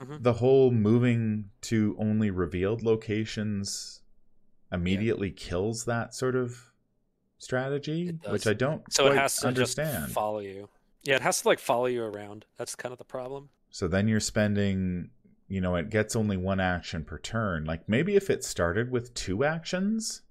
[0.00, 0.22] Mhm.
[0.22, 4.00] the whole moving to only revealed locations
[4.72, 6.70] immediately kills that sort of
[7.38, 10.04] strategy which I don't so it has to understand.
[10.04, 10.68] just follow you.
[11.02, 12.44] Yeah it has to like follow you around.
[12.56, 13.48] That's kind of the problem.
[13.70, 15.10] So then you're spending,
[15.48, 17.64] you know, it gets only one action per turn.
[17.64, 20.22] Like maybe if it started with two actions,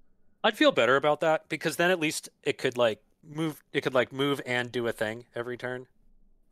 [0.44, 3.94] i'd feel better about that because then at least it could like move it could
[3.94, 5.86] like move and do a thing every turn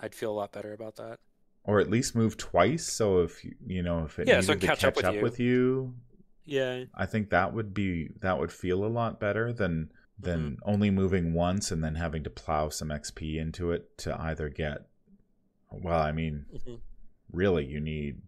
[0.00, 1.18] i'd feel a lot better about that
[1.64, 2.90] or at least move twice.
[2.90, 5.22] So if you, you know, if it Yeah, so to catch catch up up, with
[5.22, 5.46] with, you.
[5.46, 5.94] you.
[6.46, 10.70] yeah I think that would be that would feel a lot better than than Mm-hmm.
[10.70, 14.86] only moving once and then having to plow some XP into it to either get.
[15.70, 16.80] Well, I mean, Mhm.
[17.32, 18.22] really, you need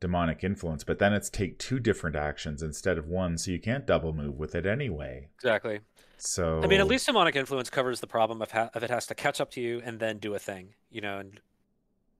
[0.00, 3.86] demonic influence, but then it's take two different actions instead of one, so you can't
[3.86, 5.28] double move with it anyway.
[5.36, 5.80] exactly
[6.16, 9.06] So I mean, at least demonic influence covers the problem of, ha- of it has
[9.06, 11.18] to catch up to you and then do a thing, you know.
[11.18, 11.40] And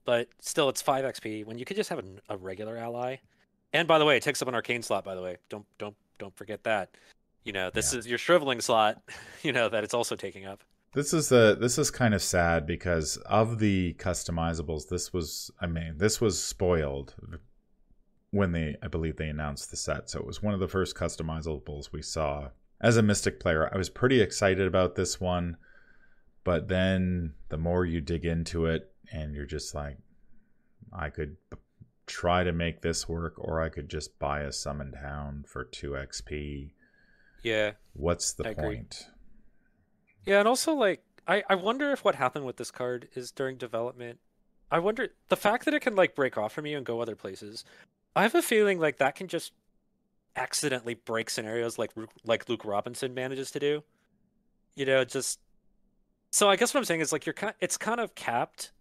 [0.05, 3.17] but still, it's five XP when you could just have a, a regular ally.
[3.73, 5.05] And by the way, it takes up an arcane slot.
[5.05, 6.91] By the way, don't don't don't forget that.
[7.45, 9.03] You know, this is your shriveling slot.
[9.43, 10.63] You know that it's also taking up.
[10.93, 15.67] This is the this is kind of sad because of the customizables, this was I
[15.67, 17.15] mean this was spoiled
[18.31, 20.11] when they I believe they announced the set.
[20.11, 22.51] So it was one of the first customizables we saw.
[22.81, 25.57] As a Mystic player, I was pretty excited about this one,
[26.45, 29.99] but then the more you dig into it, and you're just like,
[30.93, 31.37] I could
[32.07, 35.91] try to make this work, or I could just buy a summoned hound for two
[35.91, 36.71] XP.
[37.43, 38.63] Yeah, What's the I agree.
[38.77, 39.07] point?
[40.25, 43.57] yeah, and also like I I wonder if what happened with this card is during
[43.57, 44.19] development.
[44.71, 47.17] I wonder the fact that it can like break off from you and go other
[47.17, 47.65] places.
[48.17, 49.53] I have a feeling like that can just
[50.37, 51.93] accidentally break scenarios like
[52.25, 53.83] like Luke Robinson manages to do.
[54.75, 55.41] You know, just
[56.31, 58.73] so I guess what I'm saying is like you're kind it's kind of capped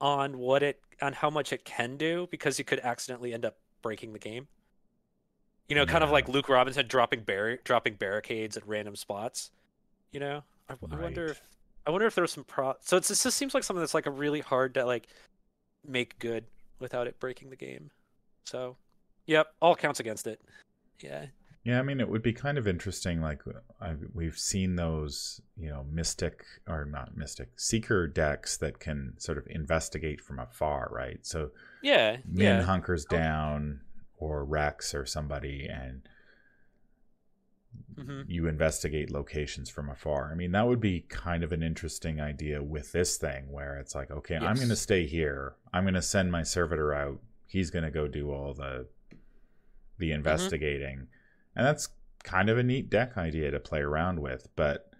[0.00, 3.56] on what it on how much it can do because you could accidentally end up
[3.82, 4.48] breaking the game.
[5.68, 9.52] You know, kind of like Luke Robinson dropping bar- dropping barricades at random spots.
[10.10, 11.40] You know, I, I wonder if
[11.86, 12.74] I wonder if there was some pro.
[12.80, 15.06] So it's, it just seems like something that's like a really hard to like
[15.86, 16.44] make good
[16.80, 17.90] without it breaking the game.
[18.44, 18.76] So,
[19.26, 20.40] yep, all counts against it.
[21.02, 21.26] Yeah,
[21.62, 23.20] Yeah, I mean, it would be kind of interesting.
[23.20, 23.42] Like,
[23.80, 29.36] I, we've seen those, you know, mystic or not mystic seeker decks that can sort
[29.36, 31.18] of investigate from afar, right?
[31.22, 31.50] So
[31.80, 32.62] yeah, Min yeah.
[32.62, 33.82] hunkers down,
[34.16, 36.02] or Rex or somebody, and
[37.96, 40.30] hmm you investigate locations from afar.
[40.30, 43.94] I mean, that would be kind of an interesting idea with this thing, where it's
[43.94, 45.54] like, okay, I'm going to stay here.
[45.72, 47.20] I'm going to send my servitor out.
[47.50, 49.16] He's going to go do all the Mm-hmm.
[49.98, 51.08] the investigating,
[51.56, 51.88] and that's
[52.22, 54.90] kind of a neat deck idea to play around with, but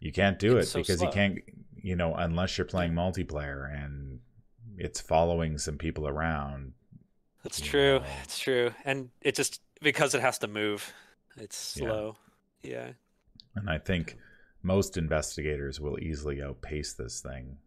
[0.00, 1.06] you can't do It's it so because slow.
[1.08, 1.38] you can't,
[1.76, 4.18] you know, unless you're playing multiplayer and
[4.76, 6.72] it's following some people around.
[7.44, 7.98] That's true.
[8.00, 8.04] know.
[8.24, 8.72] It's true.
[8.84, 10.92] And it just because it has to move,
[11.36, 11.86] it's Yeah.
[11.86, 12.16] slow.
[12.64, 12.90] Yeah.
[13.54, 14.16] And I think
[14.62, 17.58] most investigators will easily outpace this thing,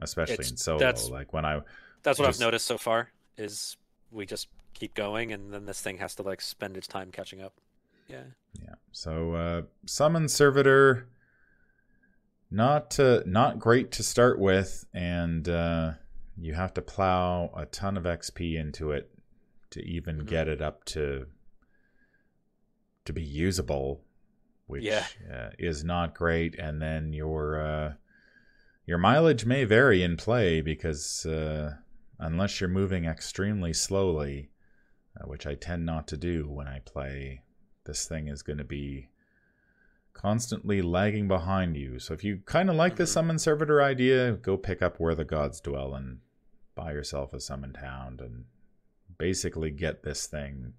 [0.00, 0.78] especially It's- in solo.
[0.80, 1.60] that's- Like when I,
[2.02, 3.76] That's what Just- I've noticed so far is
[4.10, 7.40] we just keep going and then this thing has to like spend its time catching
[7.40, 7.54] up.
[8.08, 8.24] Yeah.
[8.60, 8.74] yeah.
[8.92, 11.08] So uh, summon servitor,
[12.50, 15.92] not uh, not great to start with, and uh,
[16.36, 19.10] you have to plow a ton of XP into it
[19.70, 20.26] to even Mhm.
[20.26, 21.26] get it up to
[23.06, 24.02] to be usable,
[24.66, 25.06] which Yeah.
[25.32, 26.54] uh, is not great.
[26.58, 27.94] And then your uh,
[28.86, 31.76] your mileage may vary in play because uh,
[32.24, 34.50] unless you're moving extremely slowly,
[35.20, 37.42] uh, which I tend not to do when I play,
[37.84, 39.08] this thing is going to be
[40.12, 41.98] constantly lagging behind you.
[41.98, 43.08] So if you kind of like the Mhm.
[43.08, 46.20] summon servitor idea, go pick up where the gods dwell and
[46.74, 48.46] buy yourself a summoned hound and
[49.18, 50.74] basically get this thing.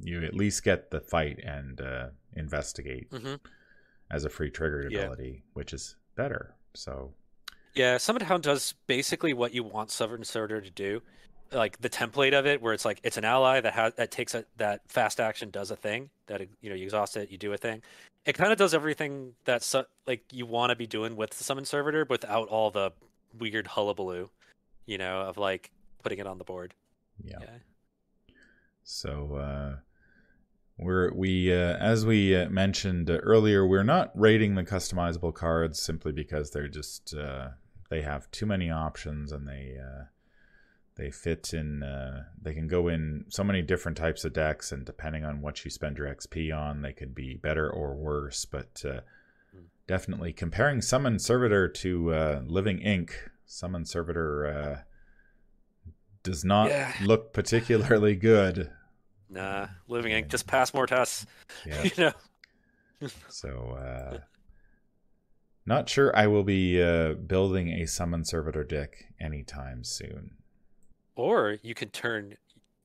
[0.00, 3.34] You at least get the fight and uh, investigate hmm
[4.10, 5.00] as a free triggered Yeah.
[5.00, 6.54] ability, which is better.
[6.74, 7.12] So
[7.78, 7.96] Yeah.
[7.96, 11.02] Summon Hound does basically what you want Summon Servitor to do.
[11.50, 14.34] Like the template of it, where it's like it's an ally that has that takes
[14.34, 17.54] a that fast action does a thing that you know you exhaust it, you do
[17.54, 17.80] a thing.
[18.26, 21.44] It kind of does everything that su- like you want to be doing with the
[21.44, 22.92] summon servitor, without all the
[23.38, 24.28] weird hullabaloo,
[24.84, 25.70] you know, of like
[26.02, 26.74] putting it on the board.
[27.24, 27.38] yeah.
[27.40, 28.34] Yeah.
[28.82, 29.76] So uh,
[30.78, 36.12] we're we uh, as we uh, mentioned earlier, we're not rating the customizable cards simply
[36.12, 37.48] because they're just uh,
[37.88, 40.04] they have too many options and they uh,
[40.96, 41.82] they fit in.
[41.82, 45.64] Uh, they can go in so many different types of decks, and depending on what
[45.64, 48.44] you spend your XP on, they could be better or worse.
[48.44, 49.00] But uh,
[49.52, 49.62] Hmm.
[49.86, 54.46] definitely comparing Summon Servitor to uh, Living Ink, Summon Servitor.
[54.46, 54.82] Uh,
[56.24, 56.92] does not Yeah.
[57.00, 58.70] look particularly good.
[59.30, 61.24] Nah, Living Ink, just pass more tests.
[61.66, 61.84] Yeah.
[61.84, 63.08] you know.
[63.28, 64.18] So, uh,
[65.68, 70.32] not sure I will be uh, building a summon servitor deck anytime soon.
[71.14, 72.36] Or you can turn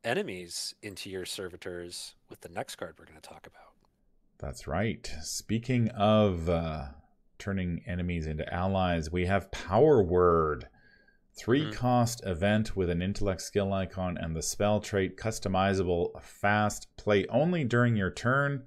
[0.03, 3.73] enemies into your servitors with the next card we're going to talk about.
[4.37, 5.09] That's right.
[5.21, 6.87] Speaking of uh,
[7.39, 10.67] turning enemies into allies, we have Power Word.
[11.35, 11.73] Three Mhm.
[11.73, 16.87] cost event with an intellect skill icon and the spell trait customizable fast.
[16.97, 18.65] Play only during your turn.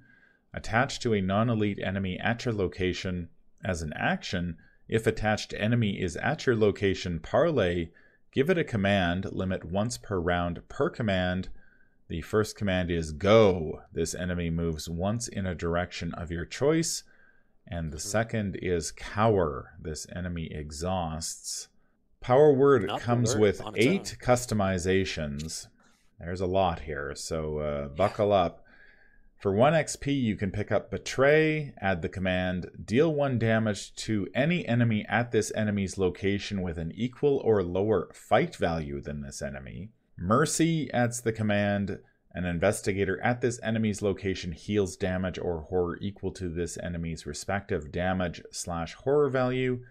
[0.53, 3.29] Attached to a non elite enemy at your location.
[3.67, 4.55] As an action,
[4.87, 7.89] if attached enemy is at your location, parlay,
[8.31, 11.49] give it a command, limit once per round per command.
[12.07, 13.81] The first command is go.
[13.91, 17.03] This enemy moves once in a direction of your choice.
[17.69, 18.11] And the Mhm.
[18.15, 19.73] second is cower.
[19.81, 21.67] This enemy exhausts.
[22.21, 25.67] Power Word Not comes with eight customizations.
[26.19, 28.63] There's a lot here, so uh, buckle up.
[29.37, 34.27] For 1 XP, you can pick up Betray, add the command, deal 1 damage to
[34.33, 39.43] any enemy at this enemy's location with an equal or lower fight value than this
[39.43, 39.89] enemy.
[40.17, 41.99] Mercy adds the command,
[42.33, 47.91] an investigator at this enemy's location heals damage or horror equal to this enemy's respective
[47.91, 49.83] damage slash horror value.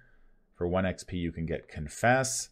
[0.56, 2.48] For 1 XP, you can get Confess.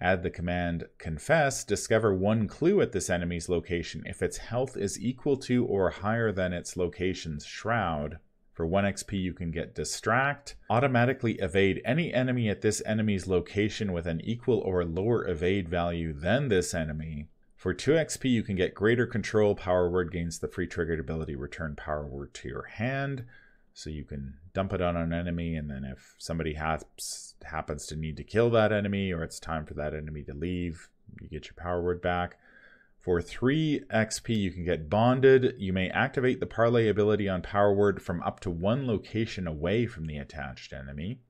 [0.00, 5.00] Add the command Confess, discover one clue at this enemy's location if its health is
[5.00, 8.18] equal to or higher than its location's shroud.
[8.52, 13.92] For 1 XP, you can get Distract, automatically evade any enemy at this enemy's location
[13.92, 17.26] with an equal or lower evade value than this enemy.
[17.56, 19.54] For 2 XP, you can get Greater Control.
[19.54, 23.24] Power Word gains the free triggered ability Return Power Word to your hand.
[23.76, 27.96] So you can dump it on an enemy, and then if somebody haps, happens to
[27.96, 30.88] need to kill that enemy, or it's time for that enemy to leave,
[31.20, 32.38] you get your power word back.
[33.00, 35.56] For 3 XP, you can get Bonded.
[35.58, 39.84] You may activate the Parlay ability on Power Word from up to one location away
[39.84, 41.20] from the attached enemy.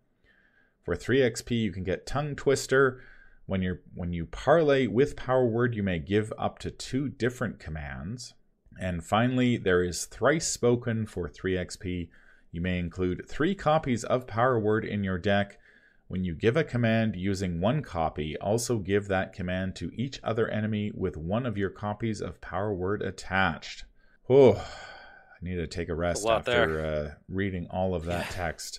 [0.85, 3.01] For 3 XP, you can get Tongue Twister.
[3.47, 7.59] When you when you parlay with Power Word, you may give up to two different
[7.59, 8.35] commands.
[8.81, 12.09] And finally, there is Thrice Spoken for 3 XP.
[12.55, 15.59] You may include three copies of Power Word in your deck.
[16.07, 20.47] When you give a command using one copy, also give that command to each other
[20.47, 23.87] enemy with one of your copies of Power Word attached.
[24.31, 28.79] Oh, I need to take a rest lot after uh, reading all of that text.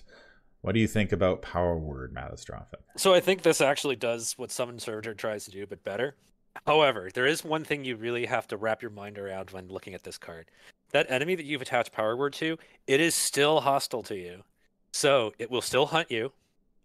[0.62, 2.80] What do you think about Power Word, Mattastrophic?
[2.96, 6.16] So I think this actually does what Summon Servitor tries to do, but better.
[6.66, 9.92] However, there is one thing you really have to wrap your mind around when looking
[9.92, 10.46] at this card.
[10.92, 14.44] That enemy that you've attached power word to, it is still hostile to you.
[14.92, 16.32] So it will still hunt you.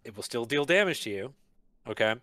[0.03, 1.33] It will still deal damage to you.
[1.87, 2.15] Okay.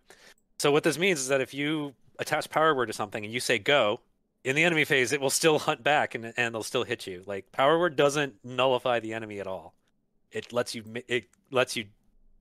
[0.59, 3.41] So what this means is that if you attach power word to something and you
[3.41, 4.01] say go,
[4.45, 7.23] in the enemy phase, it will still hunt back and and they'll still hit you.
[7.27, 9.75] Like power word doesn't nullify the enemy at all.
[10.31, 11.87] It lets you it lets you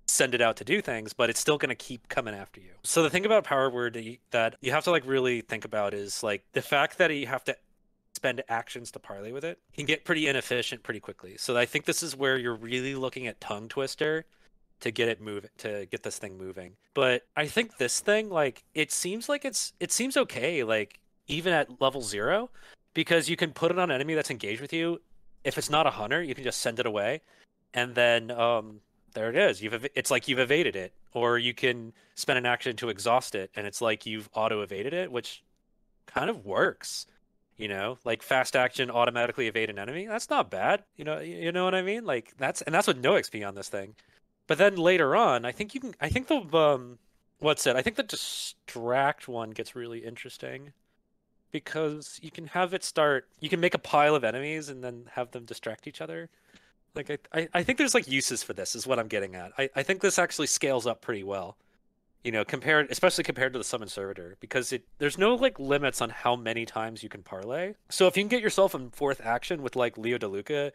[0.08, 2.72] send it out to do things, but it's still going to keep coming after you.
[2.84, 5.66] So the thing about power word that you, that you have to like really think
[5.66, 7.58] about is like the fact that you have to
[8.18, 11.36] spend actions to parlay with it can get pretty inefficient pretty quickly.
[11.38, 14.26] So I think this is where you're really looking at tongue twister
[14.80, 16.74] to get it moving to get this thing moving.
[16.94, 21.54] But I think this thing like it seems like it's it seems okay like even
[21.54, 22.50] at level 0
[22.94, 25.02] because you can put it on an enemy that's engaged with you.
[25.44, 27.22] If it's not a hunter, you can just send it away
[27.74, 28.82] and then um
[29.14, 29.62] there it is.
[29.62, 33.34] You've ev- it's like you've evaded it, or you can spend an action to exhaust
[33.34, 35.44] it, and it's like you've auto evaded it, which
[36.06, 37.08] kind of works.
[37.58, 40.06] You know, like fast action automatically evade an enemy.
[40.06, 40.84] That's not bad.
[40.96, 42.06] You know, you know what I mean?
[42.06, 43.96] Like that's and that's with no XP on this thing.
[44.46, 45.96] But then later on, I think you can.
[46.00, 47.00] I think the um,
[47.40, 47.76] what's it?
[47.76, 50.74] I think the distract one gets really interesting
[51.52, 53.28] because you can have it start.
[53.40, 56.30] You can make a pile of enemies and then have them distract each other
[56.98, 59.54] like I, I, I think there's like uses for this is what I'm getting at.
[59.58, 61.56] I, I think this actually scales up pretty well.
[62.24, 66.02] You know, compared especially compared to the summon servitor, because it there's no like limits
[66.02, 67.74] on how many times you can parlay.
[67.90, 70.72] So if you can get yourself in fourth action with like Leo DeLuca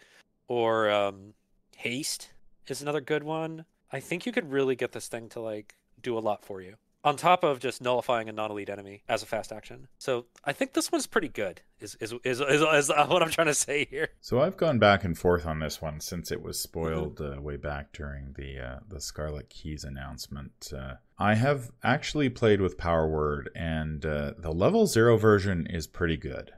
[0.49, 1.35] or um,
[1.77, 2.31] Haste
[2.69, 3.65] is another good one.
[3.93, 6.77] I think you could really get this thing to like do a lot for you
[7.05, 9.89] on top of just nullifying a non-elite enemy as a fast action.
[9.99, 11.61] So I think this one's pretty good.
[11.81, 14.11] Is is is, is, is what I'm trying to say here.
[14.21, 17.39] So I've gone back and forth on this one since it was spoiled mm-hmm.
[17.39, 20.73] uh, way back during the uh, the Scarlet Keys announcement.
[20.77, 25.87] Uh, I have actually played with Power Word, and uh, the level zero version is
[25.87, 26.53] pretty good.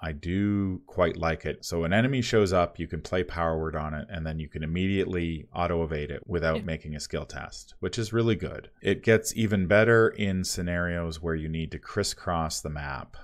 [0.00, 1.64] I do quite like it.
[1.64, 4.48] So an enemy shows up, you can play power word on it, and then you
[4.48, 8.70] can immediately auto evade it without making a skill test, which is really good.
[8.82, 13.16] It gets even better in scenarios where you need to crisscross the map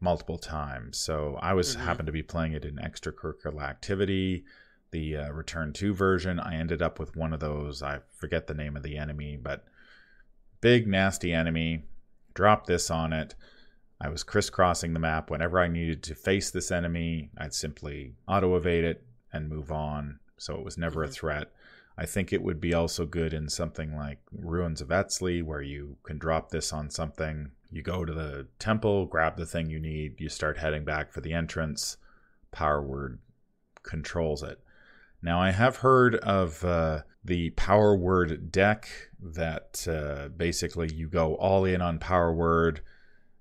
[0.00, 0.96] multiple times.
[0.96, 1.84] So I was mm-hmm.
[1.84, 4.44] happened to be playing it in extracurricular activity,
[4.92, 6.38] the uh, return to version.
[6.38, 7.82] I ended up with one of those.
[7.82, 9.64] I forget the name of the enemy, but
[10.60, 11.82] big nasty enemy.
[12.34, 13.34] Drop this on it
[14.02, 15.30] I was crisscrossing the map.
[15.30, 20.18] Whenever I needed to face this enemy, I'd simply auto evade it and move on.
[20.36, 21.10] So it was never mm-hmm.
[21.10, 21.52] a threat.
[21.96, 25.98] I think it would be also good in something like Ruins of Eztli, where you
[26.02, 27.52] can drop this on something.
[27.70, 31.20] You go to the temple, grab the thing you need, you start heading back for
[31.20, 31.96] the entrance.
[32.50, 33.20] Power word
[33.84, 34.58] controls it.
[35.22, 38.88] Now, I have heard of uh, the power word deck
[39.20, 42.80] that uh, basically you go all in on power word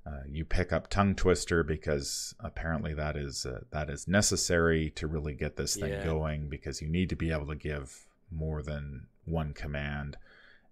[0.06, 5.08] uh, you pick up tongue twister because apparently that is uh, that is necessary to
[5.08, 6.04] really get this thing yeah.
[6.04, 10.18] going because you need to be able to give more than one command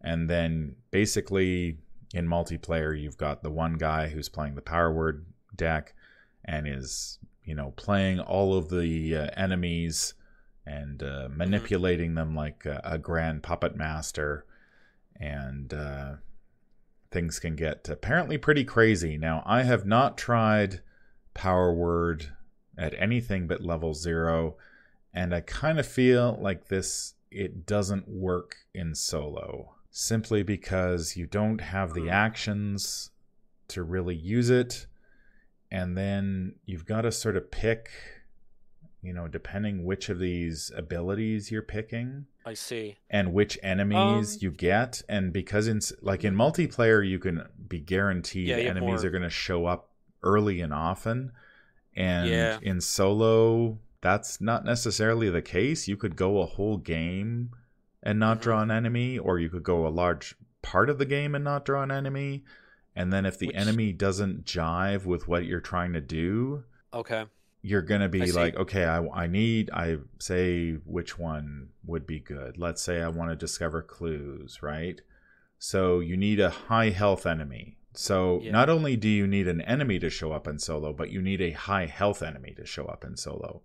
[0.02, 1.78] and then basically
[2.14, 5.94] in multiplayer you've got the one guy who's playing the power word deck
[6.46, 10.14] and is you know playing all of the uh, enemies
[10.66, 11.38] and uh, mm-hmm.
[11.38, 14.46] manipulating them like a, a, grand puppet master
[15.20, 16.14] and uh,
[17.12, 19.18] things can get apparently pretty crazy.
[19.18, 20.82] Now, I have not tried
[21.34, 22.32] Power Word
[22.78, 24.56] at anything but level zero,
[25.14, 31.26] and I kind of feel like this it doesn't work in solo simply because you
[31.26, 32.10] don't have the hmm.
[32.10, 33.12] actions
[33.70, 34.88] to really use it,
[35.72, 37.90] and then you've got to sort of pick
[39.02, 42.26] you know, depending which of these abilities you're picking.
[42.46, 42.98] I see.
[43.10, 45.02] And which enemies um, you get.
[45.08, 49.66] And because in like in multiplayer you can be guaranteed yeah, enemies are gonna show
[49.66, 49.92] up
[50.24, 51.32] early and often.
[51.96, 52.60] And yeah.
[52.62, 55.88] in solo, that's not necessarily the case.
[55.88, 57.52] You could go a whole game
[58.04, 58.44] and not mm-hmm.
[58.44, 61.66] draw an enemy, or you could go a large part of the game and not
[61.66, 62.44] draw an enemy.
[62.96, 63.56] And then if the which...
[63.56, 67.26] enemy doesn't jive with what you're trying to do, okay
[67.62, 72.20] you're going to be like, okay, I, I need, I say which one would be
[72.20, 72.58] good.
[72.58, 75.02] Let's say I want to discover clues, right?
[75.58, 77.78] So you need a high health enemy.
[77.94, 78.52] So yeah.
[78.52, 81.42] not only do you need an enemy to show up in solo, but you need
[81.42, 83.62] a high health enemy to show up in solo.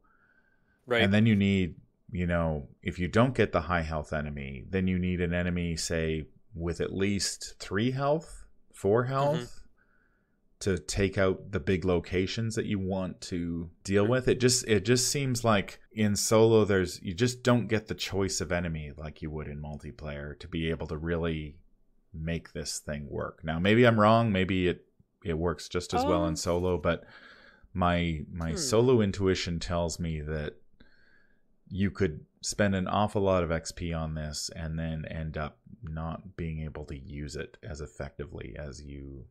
[0.87, 1.03] Right.
[1.03, 1.77] And then you need,
[2.11, 5.77] you know, if you don't get the high health enemy, then you need an enemy,
[5.77, 6.25] say,
[6.55, 9.39] with at least three health, four health.
[9.39, 9.61] Mm-hmm
[10.65, 14.29] to take out the big locations that you want to deal with.
[14.29, 18.41] It just it just seems like in solo there's you just don't get the choice
[18.41, 21.57] of enemy like you would in multiplayer to be able to really
[22.15, 23.45] make this thing work.
[23.45, 24.87] Now maybe I'm wrong, maybe it
[25.23, 27.05] it works just as well in um, solo, but
[27.75, 28.57] my my Hmm.
[28.57, 30.55] solo intuition tells me that
[31.69, 36.37] you could spend an awful lot of XP on this and then end up not
[36.37, 39.25] being able to use it as effectively as you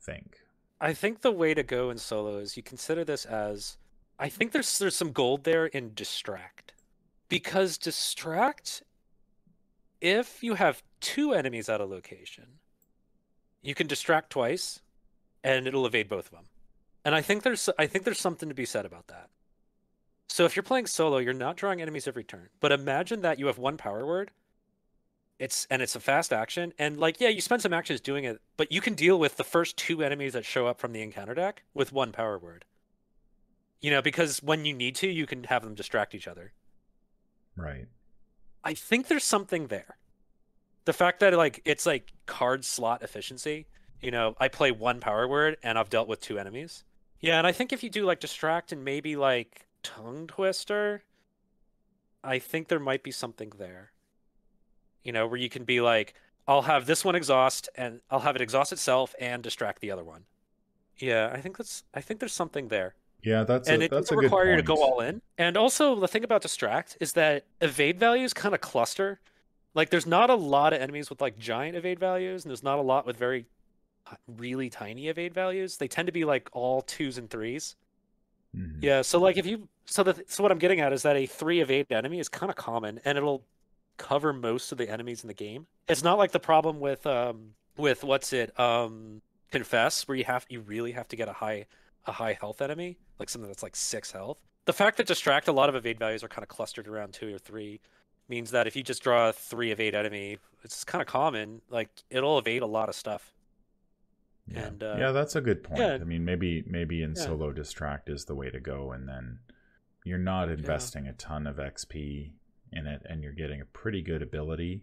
[0.00, 0.38] think.
[0.80, 3.76] I think the way to go in solo is you consider this as
[4.18, 6.72] I think there's there's some gold there in distract.
[7.28, 8.82] Because distract
[10.00, 12.58] if you have two enemies at a location,
[13.62, 14.80] you can distract twice
[15.42, 16.44] and it'll evade both of them.
[17.04, 19.30] And I think there's I think there's something to be said about that.
[20.28, 22.48] So if you're playing solo, you're not drawing enemies every turn.
[22.60, 24.30] But imagine that you have one power word.
[25.38, 28.40] It's and it's a fast action, and like yeah, you spend some actions doing it,
[28.56, 31.34] but you can deal with the first two enemies that show up from the encounter
[31.34, 32.64] deck with one power word.
[33.80, 36.52] You know, because when you need to, you can have them distract each other.
[37.56, 37.86] Right.
[38.62, 39.98] I think there's something there.
[40.84, 43.66] The fact that like it's like card slot efficiency.
[44.00, 46.84] You know, I play one power word and I've dealt with two enemies.
[47.20, 51.02] Yeah, and I think if you do like distract and maybe like tongue twister,
[52.22, 53.92] I think there might be something there.
[55.04, 56.14] You know, where you can be like,
[56.48, 60.04] I'll have this one exhaust and I'll have it exhaust itself and distract the other
[60.04, 60.26] one.
[60.98, 64.10] Yeah, I think that's I think there's something there Yeah, that's and a, it that's
[64.10, 65.22] doesn't require you to go all in.
[65.38, 69.20] And also, the thing about distract is that evade values kind of cluster.
[69.74, 72.78] Like, there's not a lot of enemies with like giant evade values, and there's not
[72.78, 73.46] a lot with very,
[74.28, 75.78] really tiny evade values.
[75.78, 77.76] They tend to be like all twos and threes.
[78.54, 78.80] Mhm.
[78.80, 79.02] Yeah.
[79.02, 81.60] So like, if you so the so what I'm getting at is that a three
[81.60, 83.44] evade enemy is kind of common, and it'll
[83.96, 85.66] cover most of the enemies in the game.
[85.88, 89.20] It's not like the problem with um with what's it um
[89.50, 91.66] confess where you have you really have to get a high
[92.06, 94.38] a high health enemy like something that's like six health.
[94.64, 97.34] The fact that distract a lot of evade values are kind of clustered around two
[97.34, 97.80] or three
[98.28, 101.60] means that if you just draw a three evade enemy, it's kind of common.
[101.70, 103.32] Like it'll evade a lot of stuff.
[104.46, 104.60] Yeah.
[104.66, 105.80] And, uh, yeah, that's a good point.
[105.80, 105.94] yeah.
[106.00, 107.22] I mean, maybe maybe in Yeah.
[107.22, 109.38] solo distract is the way to go, and then
[110.04, 112.32] you're not investing a ton of XP
[112.74, 114.82] in it, and you're getting a pretty good ability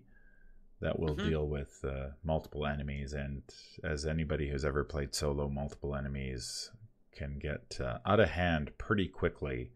[0.79, 1.29] that will Mhm.
[1.29, 3.13] deal with uh, multiple enemies.
[3.13, 3.43] And
[3.83, 6.71] as anybody who's ever played solo, multiple enemies
[7.11, 9.71] can get uh, out of hand pretty quickly.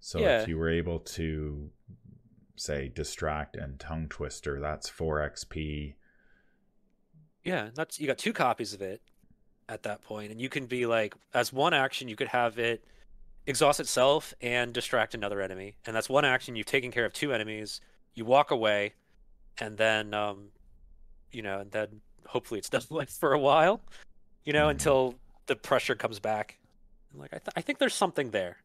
[0.00, 0.42] So Yeah.
[0.42, 1.70] if you were able to
[2.54, 5.96] say distract and tongue twister, that's four XP.
[7.44, 9.00] Yeah, that's you got two copies of it
[9.68, 12.84] at that point, and you can be like, as one action, you could have it
[13.48, 16.54] exhaust itself and distract another enemy, and that's one action.
[16.54, 17.80] You've taken care of two enemies.
[18.14, 18.92] You walk away,
[19.58, 20.48] and then, um,
[21.32, 23.80] you know, and then hopefully it's done with for a while,
[24.44, 24.72] you know, Mhm.
[24.72, 25.14] until
[25.46, 26.58] the pressure comes back.
[27.14, 28.58] Like I, th- I think there's something there,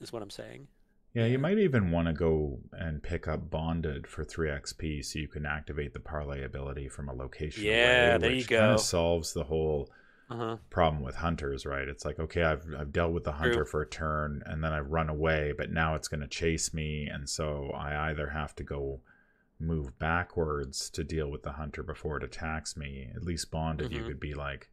[0.00, 0.66] is what I'm saying.
[1.14, 1.28] Yeah, Yeah.
[1.32, 5.28] you might even want to go and pick up Bonded for 3 XP so you
[5.28, 8.58] can activate the parlay ability from a location Yeah, away, there you go.
[8.58, 9.88] kind of solves the whole
[10.30, 10.56] Uh huh.
[10.70, 11.88] problem with hunters, right?
[11.88, 13.64] It's like, okay, I've, I've dealt with the hunter True.
[13.64, 17.08] for a turn and then I run away, but now it's going to chase me.
[17.12, 19.00] And so I either have to go
[19.58, 23.10] move backwards to deal with the hunter before it attacks me.
[23.14, 24.06] At least Bonded, you Mhm.
[24.06, 24.70] could be like,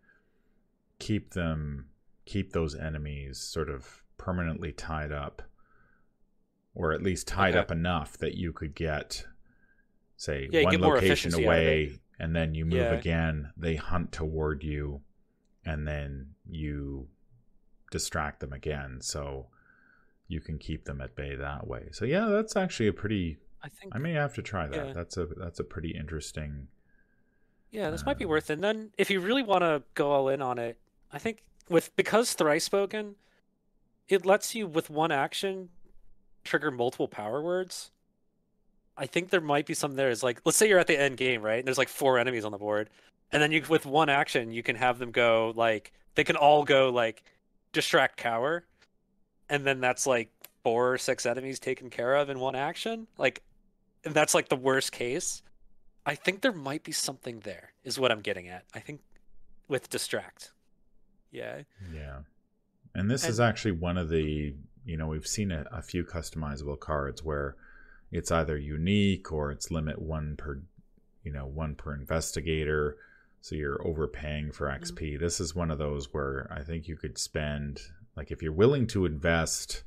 [1.00, 1.90] keep them,
[2.26, 5.42] keep those enemies sort of permanently tied up
[6.76, 7.60] or at least tied Okay.
[7.60, 9.26] up enough that you could get
[10.18, 11.68] say Yeah, one location efficiency out of it.
[11.68, 12.94] away and then you move Yeah.
[12.94, 15.02] again they hunt toward you
[15.68, 17.08] and then you
[17.92, 19.48] distract them again so
[20.28, 23.70] you can keep them at bay that way so yeah that's actually a pretty I
[23.70, 23.96] think.
[23.96, 24.94] i may have to try that Yeah.
[24.94, 26.68] that's a that's a pretty interesting
[27.72, 28.54] Yeah, this might be Um, worth it.
[28.54, 30.78] And then if you really want to go all in on it,
[31.12, 33.16] I think with because thrice spoken,
[34.08, 35.70] it lets you with one action
[36.46, 37.92] trigger multiple power words.
[38.96, 40.10] I think there might be some there.
[40.10, 41.60] Is like let's say you're at the end game, right?
[41.60, 42.90] And there's like four enemies on the board,
[43.32, 46.64] and then you with one action you can have them go like they can all
[46.64, 47.24] go like
[47.74, 48.66] distract cower,
[49.50, 50.32] and then that's like
[50.64, 53.08] four or six enemies taken care of in one action.
[53.18, 53.44] Like,
[54.04, 55.42] and that's like the worst case.
[56.06, 58.64] I think there might be something there, is what I'm getting at.
[58.74, 59.02] I think
[59.68, 60.52] with distract.
[61.32, 61.62] Yeah.
[61.94, 62.20] Yeah.
[62.96, 64.56] And this is actually one of the,
[64.86, 67.56] you know, we've seen a, a few customizable cards where
[68.12, 70.62] it's either unique or it's limit one per,
[71.24, 72.98] you know, one per investigator.
[73.42, 75.20] So you're overpaying for XP.
[75.20, 77.80] This is one of those where I think you could spend,
[78.16, 79.84] like, if you're willing to invest,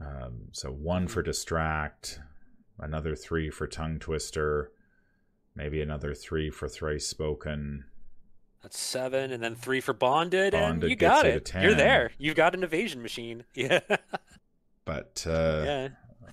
[0.00, 2.20] um, so one for distract,
[2.78, 4.72] another three for tongue twister,
[5.54, 7.84] maybe another three for thrice spoken.
[8.62, 11.52] That's seven, and then three for bonded, and you got it.
[11.54, 12.10] You're there.
[12.18, 13.44] You've got an evasion machine.
[13.54, 13.80] Yeah.
[14.84, 15.88] But uh, yeah.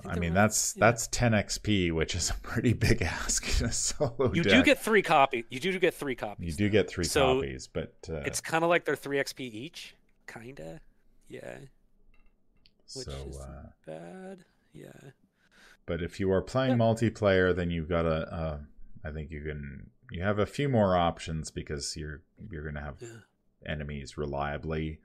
[0.05, 0.79] I mean might- that's yeah.
[0.81, 4.53] that's 10 XP, which is a pretty big ask in a solo You deck.
[4.53, 5.45] do get three copies.
[5.49, 6.45] You do get three copies.
[6.45, 9.39] you do get three so copies, but uh, It's kind of like they're three XP
[9.41, 9.95] each.
[10.27, 10.81] kinda.
[11.29, 11.57] Yeah.
[12.95, 14.45] Which so, is uh, bad.
[14.73, 14.91] Yeah.
[15.85, 16.77] but if you are playing Yeah.
[16.77, 18.33] multiplayer, then you've got a.
[18.33, 18.57] Uh,
[19.03, 19.89] I think you can.
[20.11, 23.07] You have a few more options because you're you're gonna have Yeah.
[23.65, 24.99] enemies reliably.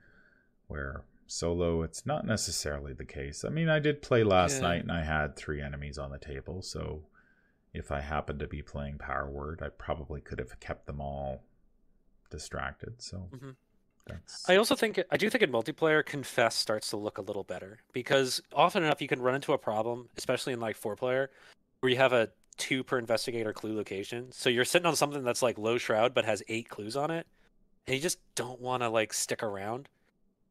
[0.67, 3.45] Where solo, it's not necessarily the case.
[3.45, 4.69] I mean, I did play last Yeah.
[4.69, 7.03] night and I had three enemies on the table, so
[7.73, 11.43] if I happened to be playing Power Word, I probably could have kept them all
[12.29, 13.01] distracted.
[13.01, 13.55] So Mhm.
[14.07, 17.43] that's I also think I do think in multiplayer, confess starts to look a little
[17.43, 21.29] better because often enough you can run into a problem, especially in like four player,
[21.81, 24.31] where you have a two per investigator clue location.
[24.31, 27.27] So you're sitting on something that's like low shroud but has eight clues on it,
[27.87, 29.87] and you just don't want to like stick around.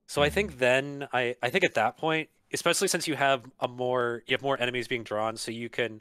[0.09, 3.69] So I think then I I think at that point, especially since you have a
[3.69, 6.01] more you have more enemies being drawn, so you can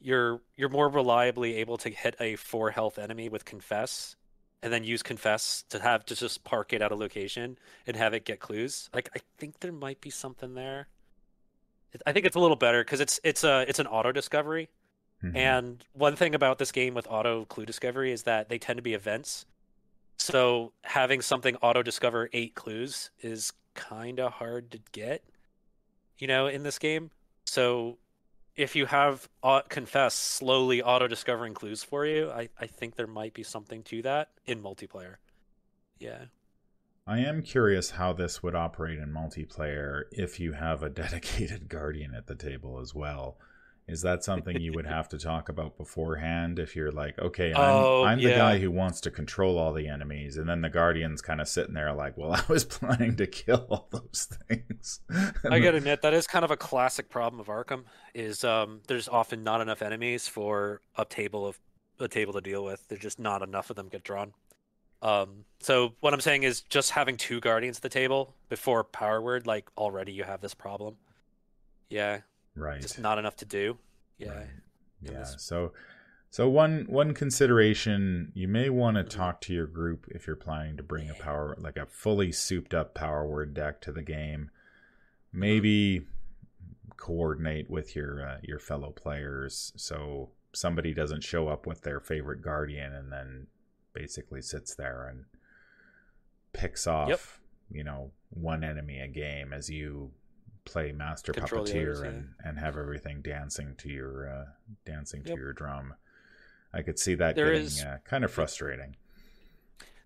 [0.00, 4.16] you're you're more reliably able to hit a four health enemy with confess
[4.62, 8.14] and then use confess to have to just park it at a location and have
[8.14, 8.90] it get clues.
[8.94, 10.88] Like I think there might be something there.
[12.06, 14.68] I think it's a little better because it's it's a it's an auto discovery.
[15.24, 15.36] Mhm.
[15.36, 18.82] And one thing about this game with auto clue discovery is that they tend to
[18.82, 19.46] be events.
[20.20, 25.24] So having something auto discover eight clues is kind of hard to get,
[26.18, 27.10] you know, in this game.
[27.46, 27.96] So
[28.54, 33.06] if you have au- confess slowly auto discovering clues for you, I, I think there
[33.06, 35.16] might be something to that in multiplayer.
[35.98, 36.24] Yeah.
[37.06, 42.14] I am curious how this would operate in multiplayer if you have a dedicated guardian
[42.14, 43.38] at the table as well.
[43.88, 47.84] Is that something you would have to talk about beforehand if you're like, okay, I'm,
[47.84, 48.36] Oh, I'm the yeah.
[48.36, 51.74] guy who wants to control all the enemies, and then the guardian's kind of sitting
[51.74, 55.00] there like, well, I was planning to kill all those things.
[55.10, 57.84] I gotta admit that is kind of a classic problem of Arkham.
[58.14, 61.58] Is um, there's often not enough enemies for a table of
[61.98, 62.86] a table to deal with.
[62.88, 64.32] There's just not enough of them get drawn.
[65.02, 69.20] Um, so what I'm saying is just having two guardians at the table before power
[69.20, 70.96] word, like already you have this problem.
[71.88, 72.20] Yeah,
[72.60, 72.80] right.
[72.80, 73.78] just not enough to do.
[74.18, 74.46] Yeah, Right.
[75.02, 75.24] Yeah.
[75.24, 75.72] So
[76.28, 79.08] so one one consideration you may want to Mhm.
[79.08, 82.74] talk to your group if you're planning to bring a power like a fully souped
[82.74, 84.50] up power word deck to the game.
[85.30, 85.40] Mm-hmm.
[85.40, 86.06] Maybe
[86.96, 92.42] coordinate with your uh, your fellow players so somebody doesn't show up with their favorite
[92.42, 93.46] guardian and then
[93.94, 95.24] basically sits there and
[96.52, 97.40] picks off,
[97.70, 100.10] you know, one enemy a game as you
[100.70, 102.08] play master Control puppeteer others, yeah.
[102.08, 104.44] and, and have everything dancing to your uh,
[104.84, 105.38] dancing to Yep.
[105.38, 105.94] your drum.
[106.72, 108.96] I could see that There getting is- uh, kind of frustrating.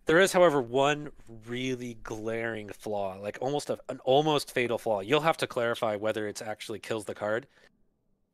[0.06, 1.10] There is, however, one
[1.46, 5.00] really glaring flaw, like almost a, an almost fatal flaw.
[5.00, 7.46] You'll have to clarify whether it's actually kills the card.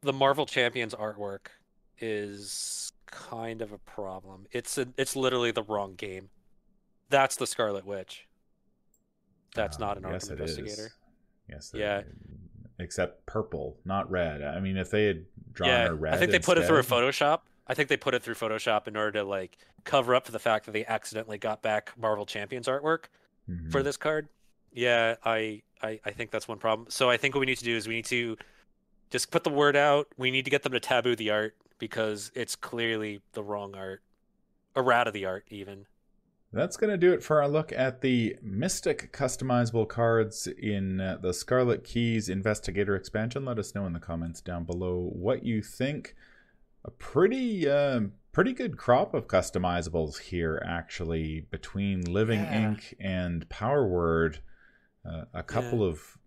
[0.02, 1.46] The Marvel Champions artwork
[2.00, 4.46] is kind of a problem.
[4.50, 6.30] It's a, it's literally the wrong game.
[7.08, 8.26] That's the Scarlet Witch.
[9.54, 10.90] That's Uh, not an yes, Arkham it is.
[11.50, 11.72] Yes.
[11.74, 12.02] Yeah.
[12.78, 14.42] Except purple, not red.
[14.42, 16.78] I mean, if they had drawn Yeah, her red, I think they put it through
[16.78, 17.40] a Photoshop.
[17.66, 20.38] I think they put it through Photoshop in order to like cover up for the
[20.38, 23.04] fact that they accidentally got back Marvel Champions artwork.
[23.48, 23.72] Mhm.
[23.72, 24.28] for this card.
[24.72, 26.88] Yeah, I, I I think that's one problem.
[26.90, 28.36] So I think what we need to do is we need to
[29.10, 30.06] just put the word out.
[30.16, 34.02] We need to get them to taboo the art because it's clearly the wrong art,
[34.76, 35.86] errata the art even.
[36.52, 41.18] That's going to do it for our look at the Mystic customizable cards in uh,
[41.22, 43.44] the Scarlet Keys Investigator expansion.
[43.44, 46.16] Let us know in the comments down below what you think.
[46.84, 48.00] A pretty, uh,
[48.32, 52.70] pretty good crop of customizables here, actually, between Living Yeah.
[52.70, 54.40] Ink and Power Word.
[55.08, 56.18] Uh, a couple of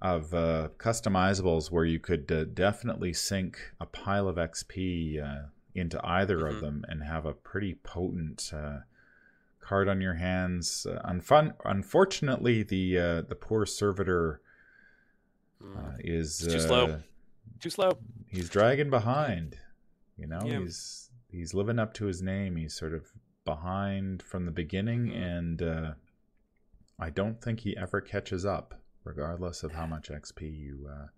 [0.00, 6.00] of uh, customizables where you could uh, definitely sink a pile of XP uh, into
[6.06, 6.60] either of Mhm.
[6.60, 8.78] them and have a pretty potent uh,
[9.68, 10.86] card on your hands.
[10.88, 14.40] Uh, unfun- unfortunately, the uh, the poor servitor
[15.62, 16.86] Mm, uh, is It's too slow.
[16.86, 17.00] uh,
[17.58, 17.98] Too slow.
[18.28, 19.58] he's dragging behind.
[20.16, 20.60] You know, Yeah.
[20.60, 22.54] he's he's living up to his name.
[22.56, 23.10] He's sort of
[23.44, 25.16] behind from the beginning, Mhm.
[25.38, 25.94] and uh,
[26.98, 31.08] I don't think he ever catches up, regardless of how much XP you uh,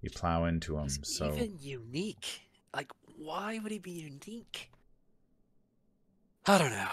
[0.00, 0.84] you plow into him.
[0.84, 2.48] He's so even unique.
[2.74, 4.70] Like, why would he be unique?
[6.46, 6.88] I don't know.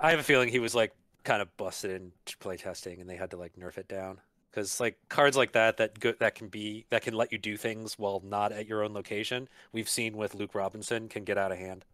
[0.00, 0.94] I have a feeling he was like
[1.24, 4.20] kind of busted in playtesting, and they had to like nerf it down.
[4.50, 7.56] Because like cards like that that go, that can be that can let you do
[7.56, 9.48] things while not at your own location.
[9.72, 11.84] We've seen with Luke Robinson can get out of hand.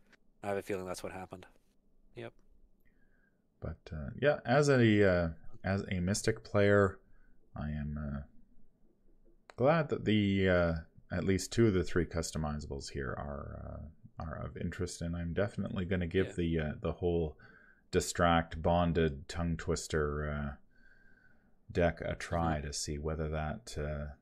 [0.43, 1.47] I have a feeling that's what happened.
[2.15, 2.33] Yep.
[3.61, 5.29] But uh, yeah, as a uh,
[5.65, 6.99] as a Mystic player,
[7.57, 8.21] I am uh,
[9.57, 10.73] glad that the uh,
[11.11, 13.81] at least two of the three customizables here are
[14.21, 16.33] uh, are of interest, and I'm definitely going to give Yeah.
[16.37, 17.37] the uh, the whole
[17.93, 20.57] distract bonded tongue twister uh,
[21.70, 24.14] deck a try to see whether that uh,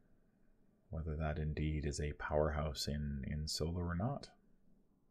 [0.91, 4.29] whether that indeed is a powerhouse in in solo or not.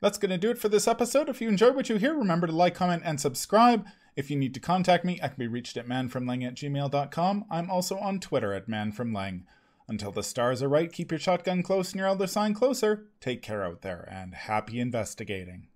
[0.01, 1.27] That's going to do it for this episode.
[1.27, 3.85] If you enjoyed what you hear, remember to like, comment, and subscribe.
[4.15, 7.45] If you need to contact me, I can be reached at manfromleng at gmail.com.
[7.49, 9.43] I'm also on Twitter at manfromleng.
[9.89, 13.07] Until the stars are right, keep your shotgun close and your elder sign closer.
[13.19, 15.68] Take care out there, and happy investigating.